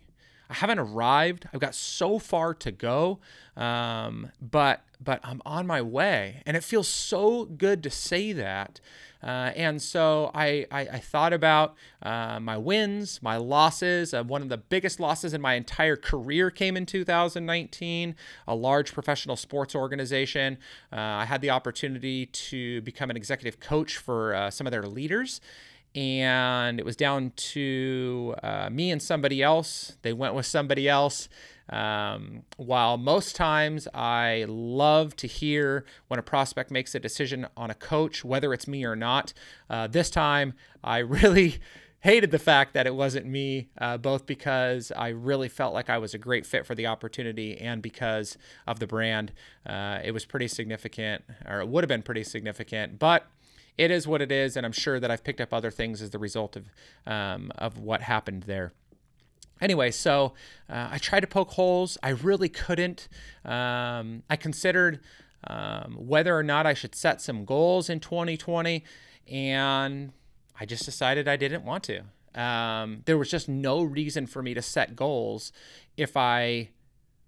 I 0.50 0.54
haven't 0.54 0.80
arrived. 0.80 1.48
I've 1.54 1.60
got 1.60 1.76
so 1.76 2.18
far 2.18 2.54
to 2.54 2.72
go, 2.72 3.20
um, 3.56 4.30
but 4.42 4.82
but 5.02 5.20
I'm 5.22 5.40
on 5.46 5.66
my 5.66 5.80
way, 5.80 6.42
and 6.44 6.56
it 6.56 6.64
feels 6.64 6.88
so 6.88 7.44
good 7.44 7.82
to 7.84 7.90
say 7.90 8.32
that. 8.32 8.80
Uh, 9.22 9.52
and 9.54 9.82
so 9.82 10.30
I, 10.34 10.66
I, 10.70 10.80
I 10.80 10.98
thought 10.98 11.32
about 11.32 11.74
uh, 12.02 12.40
my 12.40 12.56
wins, 12.56 13.22
my 13.22 13.36
losses. 13.36 14.14
Uh, 14.14 14.24
one 14.24 14.42
of 14.42 14.48
the 14.48 14.56
biggest 14.56 14.98
losses 14.98 15.34
in 15.34 15.40
my 15.40 15.54
entire 15.54 15.96
career 15.96 16.50
came 16.50 16.76
in 16.76 16.86
2019, 16.86 18.14
a 18.48 18.54
large 18.54 18.92
professional 18.92 19.36
sports 19.36 19.74
organization. 19.74 20.56
Uh, 20.92 20.96
I 20.96 21.24
had 21.26 21.42
the 21.42 21.50
opportunity 21.50 22.26
to 22.26 22.80
become 22.80 23.10
an 23.10 23.16
executive 23.16 23.60
coach 23.60 23.98
for 23.98 24.34
uh, 24.34 24.50
some 24.50 24.66
of 24.66 24.70
their 24.70 24.84
leaders 24.86 25.40
and 25.94 26.78
it 26.78 26.84
was 26.84 26.96
down 26.96 27.32
to 27.36 28.34
uh, 28.42 28.70
me 28.70 28.90
and 28.90 29.02
somebody 29.02 29.42
else. 29.42 29.96
They 30.02 30.12
went 30.12 30.34
with 30.34 30.46
somebody 30.46 30.88
else. 30.88 31.28
Um, 31.68 32.42
while 32.56 32.96
most 32.96 33.36
times 33.36 33.86
I 33.94 34.44
love 34.48 35.14
to 35.16 35.28
hear 35.28 35.84
when 36.08 36.18
a 36.18 36.22
prospect 36.22 36.70
makes 36.70 36.94
a 36.96 37.00
decision 37.00 37.46
on 37.56 37.70
a 37.70 37.74
coach, 37.74 38.24
whether 38.24 38.52
it's 38.52 38.66
me 38.66 38.84
or 38.84 38.96
not, 38.96 39.32
uh, 39.68 39.86
this 39.86 40.10
time 40.10 40.54
I 40.82 40.98
really 40.98 41.58
hated 42.00 42.30
the 42.30 42.38
fact 42.38 42.72
that 42.74 42.86
it 42.86 42.94
wasn't 42.94 43.26
me, 43.26 43.68
uh, 43.78 43.98
both 43.98 44.26
because 44.26 44.90
I 44.96 45.08
really 45.08 45.48
felt 45.48 45.74
like 45.74 45.90
I 45.90 45.98
was 45.98 46.14
a 46.14 46.18
great 46.18 46.46
fit 46.46 46.66
for 46.66 46.74
the 46.74 46.86
opportunity 46.86 47.58
and 47.58 47.82
because 47.82 48.38
of 48.66 48.80
the 48.80 48.86
brand. 48.86 49.32
Uh, 49.66 50.00
it 50.02 50.12
was 50.12 50.24
pretty 50.24 50.48
significant, 50.48 51.24
or 51.46 51.60
it 51.60 51.68
would 51.68 51.84
have 51.84 51.88
been 51.88 52.02
pretty 52.02 52.24
significant, 52.24 52.98
but 52.98 53.26
it 53.76 53.90
is 53.90 54.06
what 54.06 54.22
it 54.22 54.30
is, 54.32 54.56
and 54.56 54.66
I'm 54.66 54.72
sure 54.72 55.00
that 55.00 55.10
I've 55.10 55.24
picked 55.24 55.40
up 55.40 55.52
other 55.52 55.70
things 55.70 56.02
as 56.02 56.10
the 56.10 56.18
result 56.18 56.56
of 56.56 56.70
um, 57.06 57.52
of 57.56 57.78
what 57.78 58.02
happened 58.02 58.44
there. 58.44 58.72
Anyway, 59.60 59.90
so 59.90 60.32
uh, 60.68 60.88
I 60.90 60.98
tried 60.98 61.20
to 61.20 61.26
poke 61.26 61.50
holes. 61.50 61.98
I 62.02 62.10
really 62.10 62.48
couldn't. 62.48 63.08
Um, 63.44 64.22
I 64.30 64.36
considered 64.36 65.00
um, 65.46 65.96
whether 65.98 66.36
or 66.36 66.42
not 66.42 66.66
I 66.66 66.74
should 66.74 66.94
set 66.94 67.20
some 67.20 67.44
goals 67.44 67.90
in 67.90 68.00
2020, 68.00 68.84
and 69.30 70.12
I 70.58 70.64
just 70.64 70.84
decided 70.84 71.28
I 71.28 71.36
didn't 71.36 71.64
want 71.64 71.84
to. 71.84 72.02
Um, 72.40 73.02
there 73.06 73.18
was 73.18 73.30
just 73.30 73.48
no 73.48 73.82
reason 73.82 74.26
for 74.26 74.42
me 74.42 74.54
to 74.54 74.62
set 74.62 74.96
goals 74.96 75.52
if 75.96 76.16
I 76.16 76.70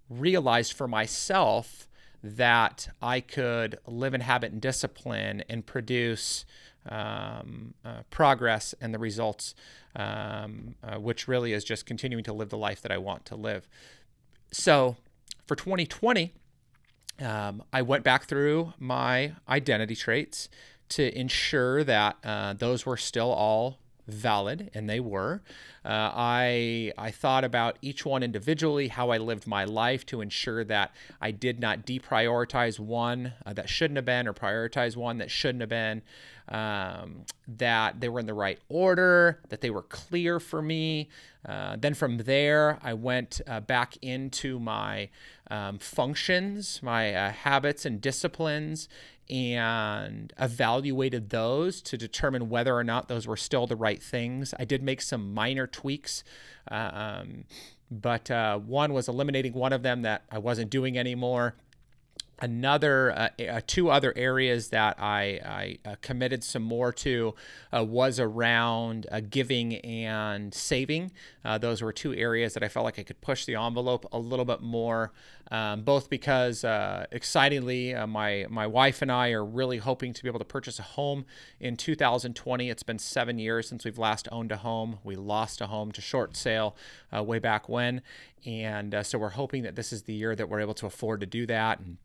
realized 0.08 0.72
for 0.72 0.86
myself 0.86 1.88
that 2.22 2.88
I 3.00 3.20
could 3.20 3.78
live 3.86 4.14
in 4.14 4.20
habit 4.20 4.52
and 4.52 4.60
discipline 4.60 5.42
and 5.48 5.66
produce 5.66 6.44
um, 6.88 7.74
uh, 7.84 8.02
progress 8.10 8.74
and 8.80 8.92
the 8.92 8.98
results, 8.98 9.54
um, 9.96 10.74
uh, 10.82 10.98
which 10.98 11.28
really 11.28 11.52
is 11.52 11.64
just 11.64 11.86
continuing 11.86 12.24
to 12.24 12.32
live 12.32 12.50
the 12.50 12.56
life 12.56 12.82
that 12.82 12.92
I 12.92 12.98
want 12.98 13.24
to 13.26 13.36
live. 13.36 13.68
So 14.52 14.96
for 15.46 15.56
2020, 15.56 16.32
um, 17.20 17.62
I 17.72 17.82
went 17.82 18.04
back 18.04 18.24
through 18.24 18.72
my 18.78 19.32
identity 19.48 19.94
traits 19.94 20.48
to 20.90 21.16
ensure 21.18 21.84
that 21.84 22.16
uh, 22.24 22.54
those 22.54 22.84
were 22.84 22.96
still 22.96 23.30
all 23.30 23.78
valid, 24.06 24.70
and 24.74 24.88
they 24.88 25.00
were. 25.00 25.42
Uh, 25.84 26.10
I 26.14 26.92
I 26.98 27.10
thought 27.10 27.44
about 27.44 27.78
each 27.82 28.04
one 28.04 28.22
individually, 28.22 28.88
how 28.88 29.10
I 29.10 29.18
lived 29.18 29.46
my 29.46 29.64
life 29.64 30.04
to 30.06 30.20
ensure 30.20 30.64
that 30.64 30.92
I 31.20 31.30
did 31.30 31.60
not 31.60 31.86
deprioritize 31.86 32.78
one 32.78 33.32
uh, 33.44 33.52
that 33.54 33.68
shouldn't 33.68 33.96
have 33.96 34.04
been, 34.04 34.26
or 34.26 34.32
prioritize 34.32 34.96
one 34.96 35.18
that 35.18 35.30
shouldn't 35.30 35.60
have 35.60 35.70
been. 35.70 36.02
Um, 36.48 37.24
that 37.46 38.00
they 38.00 38.08
were 38.08 38.20
in 38.20 38.26
the 38.26 38.34
right 38.34 38.58
order, 38.68 39.40
that 39.48 39.60
they 39.60 39.70
were 39.70 39.82
clear 39.82 40.40
for 40.40 40.60
me. 40.60 41.08
Uh, 41.46 41.76
then 41.78 41.94
from 41.94 42.18
there, 42.18 42.78
I 42.82 42.94
went 42.94 43.40
uh, 43.46 43.60
back 43.60 43.96
into 44.02 44.58
my 44.58 45.08
um, 45.50 45.78
functions, 45.78 46.80
my 46.82 47.14
uh, 47.14 47.30
habits 47.30 47.84
and 47.84 48.00
disciplines, 48.00 48.88
and 49.30 50.32
evaluated 50.38 51.30
those 51.30 51.80
to 51.82 51.96
determine 51.96 52.48
whether 52.48 52.76
or 52.76 52.84
not 52.84 53.08
those 53.08 53.26
were 53.26 53.36
still 53.36 53.66
the 53.66 53.76
right 53.76 54.02
things. 54.02 54.52
I 54.58 54.64
did 54.64 54.82
make 54.82 55.00
some 55.00 55.32
minor 55.32 55.66
tweaks, 55.66 56.24
uh, 56.70 56.90
um, 56.92 57.44
but 57.90 58.30
uh, 58.30 58.58
one 58.58 58.92
was 58.92 59.08
eliminating 59.08 59.52
one 59.54 59.72
of 59.72 59.82
them 59.82 60.02
that 60.02 60.22
I 60.30 60.38
wasn't 60.38 60.70
doing 60.70 60.98
anymore 60.98 61.54
another 62.42 63.12
uh, 63.12 63.28
uh, 63.44 63.60
two 63.68 63.88
other 63.88 64.12
areas 64.16 64.68
that 64.70 64.96
I, 64.98 65.78
I 65.84 65.88
uh, 65.88 65.94
committed 66.02 66.42
some 66.42 66.62
more 66.62 66.92
to 66.92 67.36
uh, 67.72 67.84
was 67.84 68.18
around 68.18 69.06
uh, 69.12 69.20
giving 69.20 69.76
and 69.76 70.52
saving. 70.52 71.12
Uh, 71.44 71.56
those 71.58 71.80
were 71.80 71.92
two 71.92 72.12
areas 72.14 72.54
that 72.54 72.64
I 72.64 72.68
felt 72.68 72.84
like 72.84 72.98
I 72.98 73.04
could 73.04 73.20
push 73.20 73.44
the 73.44 73.54
envelope 73.54 74.06
a 74.10 74.18
little 74.18 74.44
bit 74.44 74.60
more, 74.60 75.12
um, 75.52 75.82
both 75.82 76.10
because 76.10 76.64
excitingly, 77.12 77.94
my 78.06 78.46
my 78.50 78.66
wife 78.66 79.02
and 79.02 79.12
I 79.12 79.30
are 79.30 79.44
really 79.44 79.78
hoping 79.78 80.12
to 80.12 80.22
be 80.22 80.28
able 80.28 80.40
to 80.40 80.44
purchase 80.44 80.78
a 80.78 80.82
home 80.82 81.24
in 81.60 81.76
2020. 81.76 82.68
It's 82.68 82.82
been 82.82 82.98
seven 82.98 83.38
years 83.38 83.68
since 83.68 83.84
we've 83.84 83.98
last 83.98 84.28
owned 84.32 84.50
a 84.50 84.58
home. 84.58 84.98
We 85.04 85.14
lost 85.14 85.60
a 85.60 85.68
home 85.68 85.92
to 85.92 86.00
short 86.00 86.36
sale 86.36 86.74
way 87.12 87.38
back 87.38 87.68
when, 87.68 88.02
and 88.44 88.96
so 89.02 89.18
we're 89.18 89.30
hoping 89.30 89.62
that 89.62 89.76
this 89.76 89.92
is 89.92 90.02
the 90.02 90.14
year 90.14 90.34
that 90.34 90.48
we're 90.48 90.60
able 90.60 90.74
to 90.74 90.86
afford 90.86 91.20
to 91.20 91.26
do 91.26 91.46
that. 91.46 91.78
And, 91.78 91.98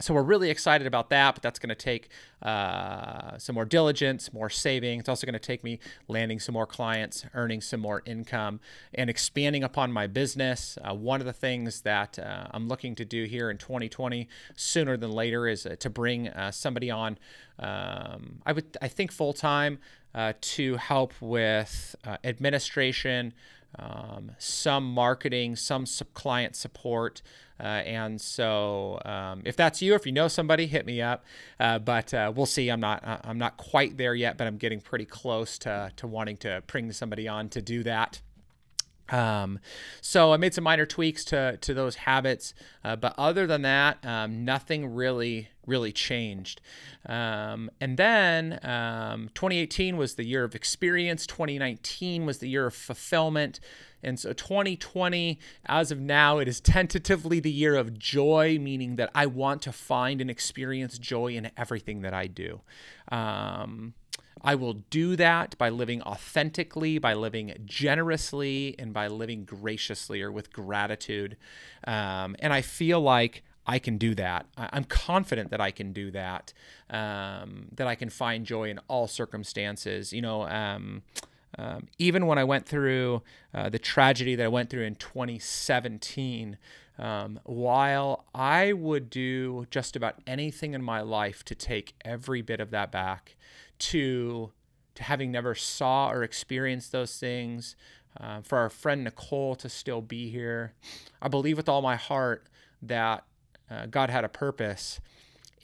so 0.00 0.14
we're 0.14 0.22
really 0.22 0.48
excited 0.50 0.86
about 0.86 1.10
that, 1.10 1.34
but 1.34 1.42
that's 1.42 1.58
going 1.58 1.70
to 1.70 1.74
take 1.74 2.08
uh, 2.40 3.36
some 3.36 3.54
more 3.54 3.64
diligence, 3.64 4.32
more 4.32 4.48
saving. 4.48 5.00
It's 5.00 5.08
also 5.08 5.26
going 5.26 5.32
to 5.32 5.40
take 5.40 5.64
me 5.64 5.80
landing 6.06 6.38
some 6.38 6.52
more 6.52 6.66
clients, 6.66 7.24
earning 7.34 7.60
some 7.60 7.80
more 7.80 8.02
income, 8.06 8.60
and 8.94 9.10
expanding 9.10 9.64
upon 9.64 9.92
my 9.92 10.06
business. 10.06 10.78
Uh, 10.84 10.94
one 10.94 11.20
of 11.20 11.26
the 11.26 11.32
things 11.32 11.80
that 11.80 12.16
uh, 12.18 12.46
I'm 12.52 12.68
looking 12.68 12.94
to 12.94 13.04
do 13.04 13.24
here 13.24 13.50
in 13.50 13.58
2020, 13.58 14.28
sooner 14.54 14.96
than 14.96 15.10
later, 15.10 15.48
is 15.48 15.66
uh, 15.66 15.74
to 15.80 15.90
bring 15.90 16.28
uh, 16.28 16.52
somebody 16.52 16.90
on. 16.92 17.18
Um, 17.58 18.40
I 18.46 18.52
would, 18.52 18.76
I 18.80 18.86
think, 18.86 19.10
full 19.10 19.32
time 19.32 19.80
uh, 20.14 20.34
to 20.40 20.76
help 20.76 21.12
with 21.20 21.96
administration 22.22 23.34
um, 23.78 24.32
some 24.38 24.84
marketing, 24.84 25.56
some 25.56 25.84
client 26.14 26.56
support. 26.56 27.22
Uh, 27.60 27.82
and 27.84 28.20
so, 28.20 29.00
um, 29.04 29.42
if 29.44 29.56
that's 29.56 29.82
you, 29.82 29.94
if 29.94 30.06
you 30.06 30.12
know 30.12 30.28
somebody, 30.28 30.66
hit 30.66 30.86
me 30.86 31.02
up. 31.02 31.24
Uh, 31.58 31.78
but 31.78 32.14
uh, 32.14 32.32
we'll 32.34 32.46
see. 32.46 32.68
I'm 32.68 32.80
not 32.80 33.04
uh, 33.04 33.18
I'm 33.24 33.38
not 33.38 33.56
quite 33.56 33.96
there 33.96 34.14
yet, 34.14 34.36
but 34.36 34.46
I'm 34.46 34.58
getting 34.58 34.80
pretty 34.80 35.04
close 35.04 35.58
to 35.58 35.90
to 35.96 36.06
wanting 36.06 36.36
to 36.38 36.62
bring 36.68 36.92
somebody 36.92 37.26
on 37.26 37.48
to 37.50 37.60
do 37.60 37.82
that. 37.82 38.20
Um, 39.10 39.58
so 40.00 40.32
I 40.32 40.36
made 40.36 40.54
some 40.54 40.64
minor 40.64 40.86
tweaks 40.86 41.24
to 41.26 41.56
to 41.58 41.74
those 41.74 41.96
habits, 41.96 42.54
uh, 42.84 42.96
but 42.96 43.14
other 43.16 43.46
than 43.46 43.62
that, 43.62 44.04
um, 44.04 44.44
nothing 44.44 44.94
really 44.94 45.48
really 45.68 45.92
changed. 45.92 46.60
Um, 47.06 47.70
and 47.80 47.96
then 47.96 48.58
um, 48.62 49.28
2018 49.34 49.96
was 49.96 50.14
the 50.14 50.24
year 50.24 50.42
of 50.42 50.54
experience. 50.54 51.26
2019 51.26 52.26
was 52.26 52.38
the 52.38 52.48
year 52.48 52.66
of 52.66 52.74
fulfillment. 52.74 53.60
And 54.02 54.18
so 54.18 54.32
2020, 54.32 55.38
as 55.66 55.90
of 55.90 56.00
now, 56.00 56.38
it 56.38 56.48
is 56.48 56.60
tentatively 56.62 57.38
the 57.40 57.50
year 57.50 57.76
of 57.76 57.98
joy, 57.98 58.58
meaning 58.58 58.96
that 58.96 59.10
I 59.14 59.26
want 59.26 59.62
to 59.62 59.72
find 59.72 60.20
and 60.20 60.30
experience 60.30 60.98
joy 60.98 61.34
in 61.34 61.50
everything 61.56 62.00
that 62.02 62.14
I 62.14 62.26
do. 62.26 62.62
I 64.42 64.54
will 64.54 64.74
do 64.74 65.16
that 65.16 65.56
by 65.58 65.68
living 65.68 66.02
authentically, 66.02 66.98
by 66.98 67.14
living 67.14 67.54
generously, 67.64 68.74
and 68.78 68.92
by 68.92 69.08
living 69.08 69.44
graciously 69.44 70.22
or 70.22 70.30
with 70.30 70.52
gratitude. 70.52 71.36
Um, 71.86 72.36
and 72.38 72.52
I 72.52 72.62
feel 72.62 73.00
like 73.00 73.42
I 73.66 73.78
can 73.78 73.98
do 73.98 74.14
that. 74.14 74.46
I'm 74.56 74.84
confident 74.84 75.50
that 75.50 75.60
I 75.60 75.70
can 75.70 75.92
do 75.92 76.10
that, 76.12 76.54
um, 76.88 77.66
that 77.76 77.86
I 77.86 77.94
can 77.94 78.08
find 78.08 78.46
joy 78.46 78.70
in 78.70 78.80
all 78.88 79.06
circumstances. 79.06 80.12
You 80.12 80.22
know, 80.22 80.48
um, 80.48 81.02
um, 81.58 81.88
even 81.98 82.26
when 82.26 82.38
I 82.38 82.44
went 82.44 82.66
through 82.66 83.22
uh, 83.52 83.68
the 83.68 83.78
tragedy 83.78 84.34
that 84.36 84.44
I 84.44 84.48
went 84.48 84.70
through 84.70 84.84
in 84.84 84.94
2017, 84.94 86.56
um, 86.98 87.40
while 87.44 88.24
I 88.34 88.72
would 88.72 89.10
do 89.10 89.66
just 89.70 89.96
about 89.96 90.16
anything 90.26 90.74
in 90.74 90.82
my 90.82 91.00
life 91.00 91.44
to 91.44 91.54
take 91.54 91.94
every 92.04 92.42
bit 92.42 92.60
of 92.60 92.70
that 92.70 92.90
back, 92.90 93.36
to 93.78 94.52
to 94.94 95.02
having 95.04 95.30
never 95.30 95.54
saw 95.54 96.10
or 96.10 96.24
experienced 96.24 96.90
those 96.90 97.18
things, 97.18 97.76
uh, 98.18 98.40
for 98.42 98.58
our 98.58 98.68
friend 98.68 99.04
Nicole 99.04 99.54
to 99.54 99.68
still 99.68 100.02
be 100.02 100.28
here, 100.28 100.72
I 101.22 101.28
believe 101.28 101.56
with 101.56 101.68
all 101.68 101.82
my 101.82 101.94
heart 101.94 102.48
that 102.82 103.24
uh, 103.70 103.86
God 103.86 104.10
had 104.10 104.24
a 104.24 104.28
purpose. 104.28 105.00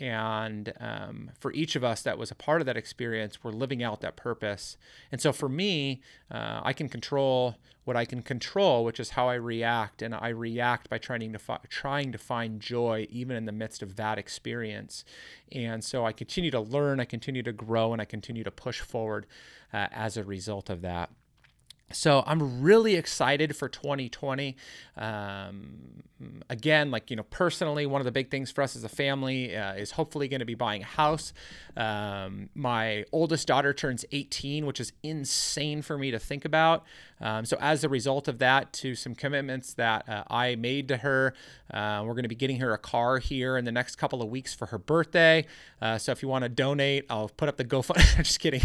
And 0.01 0.73
um, 0.81 1.31
for 1.39 1.53
each 1.53 1.77
of 1.77 1.85
us 1.85 2.03
that 2.03 2.19
was 2.19 2.31
a 2.31 2.35
part 2.35 2.61
of 2.61 2.67
that 2.67 2.77
experience, 2.77 3.43
we're 3.43 3.53
living 3.53 3.83
out 3.83 4.01
that 4.01 4.17
purpose. 4.17 4.77
And 5.13 5.21
so 5.21 5.33
for 5.33 5.49
me, 5.49 6.03
uh, 6.31 6.61
I 6.63 6.73
can 6.73 6.89
control 6.89 7.57
what 7.85 7.97
I 7.97 8.05
can 8.05 8.23
control, 8.23 8.85
which 8.85 8.99
is 8.99 9.11
how 9.11 9.29
I 9.29 9.35
react. 9.35 10.03
And 10.03 10.15
I 10.15 10.29
react 10.29 10.89
by 10.89 10.99
trying 10.99 11.33
to, 11.33 11.39
fi- 11.39 11.61
trying 11.69 12.13
to 12.13 12.19
find 12.19 12.61
joy 12.61 13.07
even 13.11 13.37
in 13.37 13.45
the 13.45 13.53
midst 13.53 13.83
of 13.83 13.97
that 13.97 14.19
experience. 14.19 15.05
And 15.53 15.85
so 15.85 16.05
I 16.07 16.13
continue 16.13 16.51
to 16.51 16.61
learn, 16.61 16.99
I 16.99 17.05
continue 17.05 17.43
to 17.43 17.53
grow, 17.53 17.93
and 17.93 18.01
I 18.01 18.07
continue 18.07 18.45
to 18.45 18.51
push 18.51 18.81
forward 18.81 19.27
uh, 19.73 19.89
as 19.93 20.17
a 20.17 20.25
result 20.25 20.71
of 20.71 20.81
that. 20.83 21.11
So 21.95 22.23
I'm 22.27 22.63
really 22.63 22.97
excited 22.97 23.57
for 23.57 23.69
2020. 23.69 24.57
Um, 24.97 26.03
again, 26.51 26.91
like 26.91 27.11
you 27.11 27.17
know, 27.17 27.23
personally, 27.25 27.87
one 27.87 28.01
of 28.01 28.05
the 28.05 28.13
big 28.13 28.31
things 28.31 28.51
for 28.51 28.63
us 28.63 28.77
as 28.77 28.85
a 28.85 28.89
family 28.89 29.57
uh, 29.57 29.75
is 29.75 29.93
hopefully 29.93 30.29
going 30.29 30.41
to 30.41 30.47
be 30.47 30.55
buying 30.55 30.83
a 30.83 30.87
house. 30.87 31.33
Um, 31.77 32.51
my 32.55 33.05
oldest 33.13 33.47
daughter 33.47 33.73
turns 33.73 34.05
18, 34.13 34.67
which 34.67 34.81
is 34.81 34.93
insane 35.03 35.83
for 35.83 35.97
me 35.97 36.11
to 36.11 36.19
think 36.19 36.45
about. 36.45 36.85
Um, 37.21 37.45
so 37.45 37.57
as 37.61 37.85
a 37.85 37.89
result 37.89 38.29
of 38.29 38.39
that, 38.39 38.73
to 38.75 38.95
some 38.95 39.15
commitments 39.15 39.75
that 39.75 40.09
uh, 40.09 40.25
I 40.29 40.57
made 40.57 40.89
to 40.89 40.99
her, 40.99 41.35
uh, 41.73 42.03
we're 42.05 42.15
going 42.15 42.25
to 42.25 42.29
be 42.29 42.35
getting 42.35 42.61
her 42.61 42.73
a 42.73 42.79
car 42.79 43.19
here 43.19 43.57
in 43.57 43.65
the 43.65 43.73
next 43.73 43.97
couple 43.97 44.23
of 44.23 44.29
weeks 44.29 44.55
for 44.55 44.67
her 44.67 44.79
birthday. 44.79 45.47
Uh, 45.81 45.99
so 45.99 46.13
if 46.13 46.23
you 46.23 46.29
want 46.29 46.43
to 46.45 46.49
donate, 46.49 47.07
I'll 47.09 47.29
put 47.29 47.49
up 47.49 47.57
the 47.57 47.65
GoFundMe. 47.65 48.17
Just 48.25 48.41
kidding, 48.41 48.63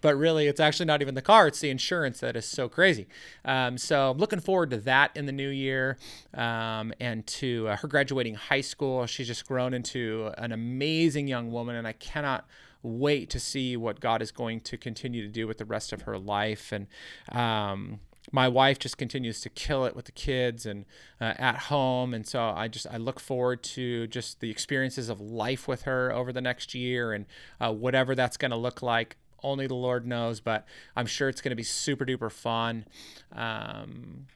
but 0.00 0.16
really, 0.16 0.46
it's 0.46 0.60
actually 0.60 0.86
not 0.86 1.02
even 1.02 1.14
the 1.14 1.22
car; 1.22 1.46
it's 1.46 1.60
the 1.60 1.70
insurance 1.70 2.20
that 2.20 2.36
is 2.36 2.46
so 2.46 2.68
crazy. 2.68 3.06
Um, 3.44 3.78
so 3.78 4.10
I'm 4.10 4.18
looking 4.18 4.40
forward 4.40 4.70
to 4.70 4.78
that 4.78 5.10
in 5.14 5.26
the 5.26 5.32
new 5.32 5.48
year 5.48 5.98
um, 6.34 6.92
and 7.00 7.26
to 7.26 7.68
uh, 7.68 7.76
her 7.76 7.88
graduating 7.88 8.34
high 8.34 8.60
school. 8.60 9.06
She's 9.06 9.26
just 9.26 9.46
grown 9.46 9.74
into 9.74 10.32
an 10.38 10.52
amazing 10.52 11.28
young 11.28 11.50
woman, 11.50 11.76
and 11.76 11.86
I 11.86 11.92
cannot 11.92 12.46
wait 12.84 13.30
to 13.30 13.40
see 13.40 13.76
what 13.76 13.98
God 13.98 14.22
is 14.22 14.30
going 14.30 14.60
to 14.60 14.76
continue 14.76 15.22
to 15.22 15.28
do 15.28 15.46
with 15.46 15.58
the 15.58 15.64
rest 15.64 15.92
of 15.92 16.02
her 16.02 16.18
life. 16.18 16.70
And 16.70 16.86
um, 17.32 18.00
my 18.30 18.46
wife 18.46 18.78
just 18.78 18.98
continues 18.98 19.40
to 19.40 19.48
kill 19.48 19.84
it 19.86 19.96
with 19.96 20.04
the 20.04 20.12
kids 20.12 20.66
and 20.66 20.84
uh, 21.20 21.34
at 21.38 21.56
home. 21.56 22.14
And 22.14 22.26
so 22.26 22.42
i 22.42 22.68
just 22.68 22.86
i 22.90 22.96
look 22.96 23.18
forward 23.18 23.62
to 23.62 24.06
just 24.06 24.40
the 24.40 24.50
experiences 24.50 25.08
of 25.08 25.20
life 25.20 25.66
with 25.66 25.82
her 25.82 26.12
over 26.12 26.32
the 26.32 26.40
next 26.40 26.74
year 26.74 27.12
and 27.12 27.26
uh, 27.60 27.72
whatever 27.72 28.14
that's 28.14 28.36
going 28.36 28.50
to 28.50 28.56
look 28.56 28.82
like. 28.82 29.16
Only 29.42 29.66
the 29.66 29.74
lord 29.74 30.06
knows 30.06 30.40
but 30.40 30.66
i'm 30.96 31.06
sure 31.06 31.28
it's 31.28 31.42
going 31.42 31.50
to 31.50 31.56
be 31.56 31.62
super 31.62 32.04
duper 32.04 32.30
fun. 32.30 32.86
Um, 33.32 34.26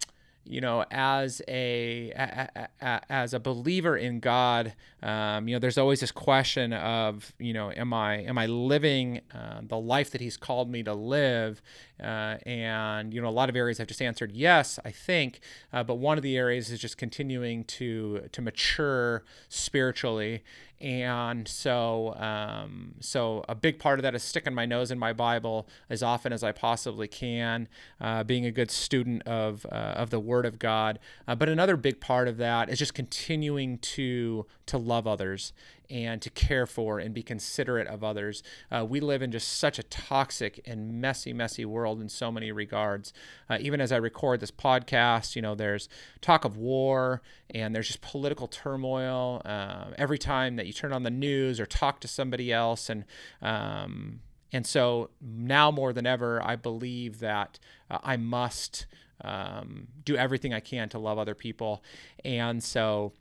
you 0.48 0.62
know, 0.62 0.84
as 0.90 1.42
a, 1.46 2.10
a, 2.16 2.68
a, 2.80 3.00
as 3.10 3.34
a 3.34 3.38
believer 3.38 3.96
in 3.98 4.18
God, 4.18 4.72
um, 5.02 5.46
you 5.46 5.54
know, 5.54 5.58
there's 5.58 5.76
always 5.76 6.00
this 6.00 6.10
question 6.10 6.72
of, 6.72 7.34
you 7.38 7.52
know, 7.52 7.70
am 7.70 7.92
I 7.92 8.22
am 8.22 8.38
I 8.38 8.46
living 8.46 9.20
uh, 9.34 9.60
the 9.62 9.78
life 9.78 10.10
that 10.12 10.22
He's 10.22 10.38
called 10.38 10.70
me 10.70 10.82
to 10.84 10.94
live? 10.94 11.60
Uh, 12.02 12.38
and 12.46 13.12
you 13.12 13.20
know, 13.20 13.28
a 13.28 13.30
lot 13.30 13.50
of 13.50 13.56
areas 13.56 13.78
I've 13.78 13.88
just 13.88 14.00
answered 14.00 14.32
yes, 14.32 14.78
I 14.84 14.90
think, 14.90 15.40
uh, 15.72 15.84
but 15.84 15.96
one 15.96 16.16
of 16.16 16.22
the 16.22 16.36
areas 16.36 16.70
is 16.70 16.80
just 16.80 16.96
continuing 16.96 17.64
to 17.64 18.28
to 18.32 18.40
mature 18.40 19.24
spiritually 19.50 20.42
and 20.80 21.48
so 21.48 22.14
um, 22.14 22.94
so 23.00 23.44
a 23.48 23.54
big 23.54 23.78
part 23.80 23.98
of 23.98 24.04
that 24.04 24.14
is 24.14 24.22
sticking 24.22 24.54
my 24.54 24.64
nose 24.64 24.90
in 24.90 24.98
my 24.98 25.12
Bible 25.12 25.68
as 25.90 26.02
often 26.04 26.32
as 26.32 26.44
I 26.44 26.52
possibly 26.52 27.08
can, 27.08 27.68
uh, 28.00 28.22
being 28.22 28.46
a 28.46 28.52
good 28.52 28.70
student 28.70 29.26
of 29.26 29.66
uh, 29.66 29.74
of 29.96 30.10
the 30.10 30.20
Word 30.20 30.37
of 30.46 30.58
God. 30.58 30.98
Uh, 31.26 31.34
but 31.34 31.48
another 31.48 31.76
big 31.76 32.00
part 32.00 32.28
of 32.28 32.36
that 32.38 32.68
is 32.68 32.78
just 32.78 32.94
continuing 32.94 33.78
to 33.78 34.46
to 34.66 34.78
love 34.78 35.06
others 35.06 35.52
and 35.90 36.20
to 36.20 36.30
care 36.30 36.66
for 36.66 36.98
and 36.98 37.14
be 37.14 37.22
considerate 37.22 37.86
of 37.86 38.04
others. 38.04 38.42
Uh, 38.70 38.84
we 38.84 39.00
live 39.00 39.22
in 39.22 39.32
just 39.32 39.56
such 39.58 39.78
a 39.78 39.82
toxic 39.82 40.60
and 40.66 41.00
messy, 41.00 41.32
messy 41.32 41.64
world 41.64 42.00
in 42.00 42.08
so 42.08 42.30
many 42.30 42.52
regards. 42.52 43.12
Uh, 43.48 43.56
even 43.60 43.80
as 43.80 43.90
I 43.90 43.96
record 43.96 44.40
this 44.40 44.50
podcast, 44.50 45.34
you 45.34 45.42
know, 45.42 45.54
there's 45.54 45.88
talk 46.20 46.44
of 46.44 46.56
war 46.56 47.22
and 47.50 47.74
there's 47.74 47.86
just 47.86 48.02
political 48.02 48.46
turmoil 48.46 49.40
uh, 49.44 49.86
every 49.96 50.18
time 50.18 50.56
that 50.56 50.66
you 50.66 50.72
turn 50.72 50.92
on 50.92 51.02
the 51.02 51.10
news 51.10 51.58
or 51.58 51.66
talk 51.66 52.00
to 52.00 52.08
somebody 52.08 52.52
else. 52.52 52.90
And, 52.90 53.04
um, 53.40 54.20
and 54.52 54.66
so 54.66 55.10
now 55.20 55.70
more 55.70 55.92
than 55.92 56.06
ever, 56.06 56.42
I 56.44 56.56
believe 56.56 57.20
that 57.20 57.58
uh, 57.90 57.98
I 58.02 58.16
must 58.18 58.86
um, 59.22 59.88
do 60.04 60.16
everything 60.16 60.54
I 60.54 60.60
can 60.60 60.88
to 60.90 60.98
love 60.98 61.18
other 61.18 61.34
people. 61.34 61.82
And 62.24 62.62
so, 62.62 63.12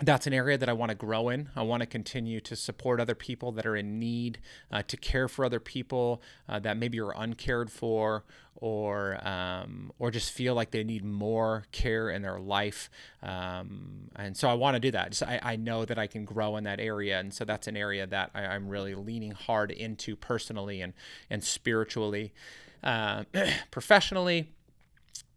that's 0.00 0.26
an 0.26 0.34
area 0.34 0.58
that 0.58 0.68
I 0.68 0.74
want 0.74 0.90
to 0.90 0.94
grow 0.94 1.30
in. 1.30 1.48
I 1.56 1.62
want 1.62 1.80
to 1.80 1.86
continue 1.86 2.38
to 2.40 2.54
support 2.54 3.00
other 3.00 3.14
people 3.14 3.50
that 3.52 3.64
are 3.64 3.76
in 3.76 3.98
need, 3.98 4.38
uh, 4.70 4.82
to 4.88 4.96
care 4.96 5.26
for 5.26 5.44
other 5.44 5.60
people 5.60 6.20
uh, 6.48 6.58
that 6.60 6.76
maybe 6.76 7.00
are 7.00 7.14
uncared 7.16 7.70
for, 7.70 8.24
or 8.56 9.26
um, 9.26 9.92
or 9.98 10.10
just 10.10 10.32
feel 10.32 10.54
like 10.54 10.70
they 10.70 10.84
need 10.84 11.04
more 11.04 11.64
care 11.72 12.10
in 12.10 12.20
their 12.20 12.38
life. 12.38 12.90
Um, 13.22 14.10
and 14.16 14.36
so 14.36 14.50
I 14.50 14.54
want 14.54 14.74
to 14.74 14.80
do 14.80 14.90
that. 14.90 15.22
I, 15.22 15.40
I 15.42 15.56
know 15.56 15.86
that 15.86 15.98
I 15.98 16.06
can 16.06 16.26
grow 16.26 16.56
in 16.56 16.64
that 16.64 16.80
area, 16.80 17.18
and 17.18 17.32
so 17.32 17.46
that's 17.46 17.66
an 17.66 17.76
area 17.76 18.06
that 18.06 18.30
I, 18.34 18.54
am 18.54 18.68
really 18.68 18.94
leaning 18.94 19.32
hard 19.32 19.70
into 19.70 20.14
personally 20.14 20.82
and 20.82 20.92
and 21.30 21.42
spiritually, 21.42 22.34
uh, 22.82 23.24
professionally. 23.70 24.50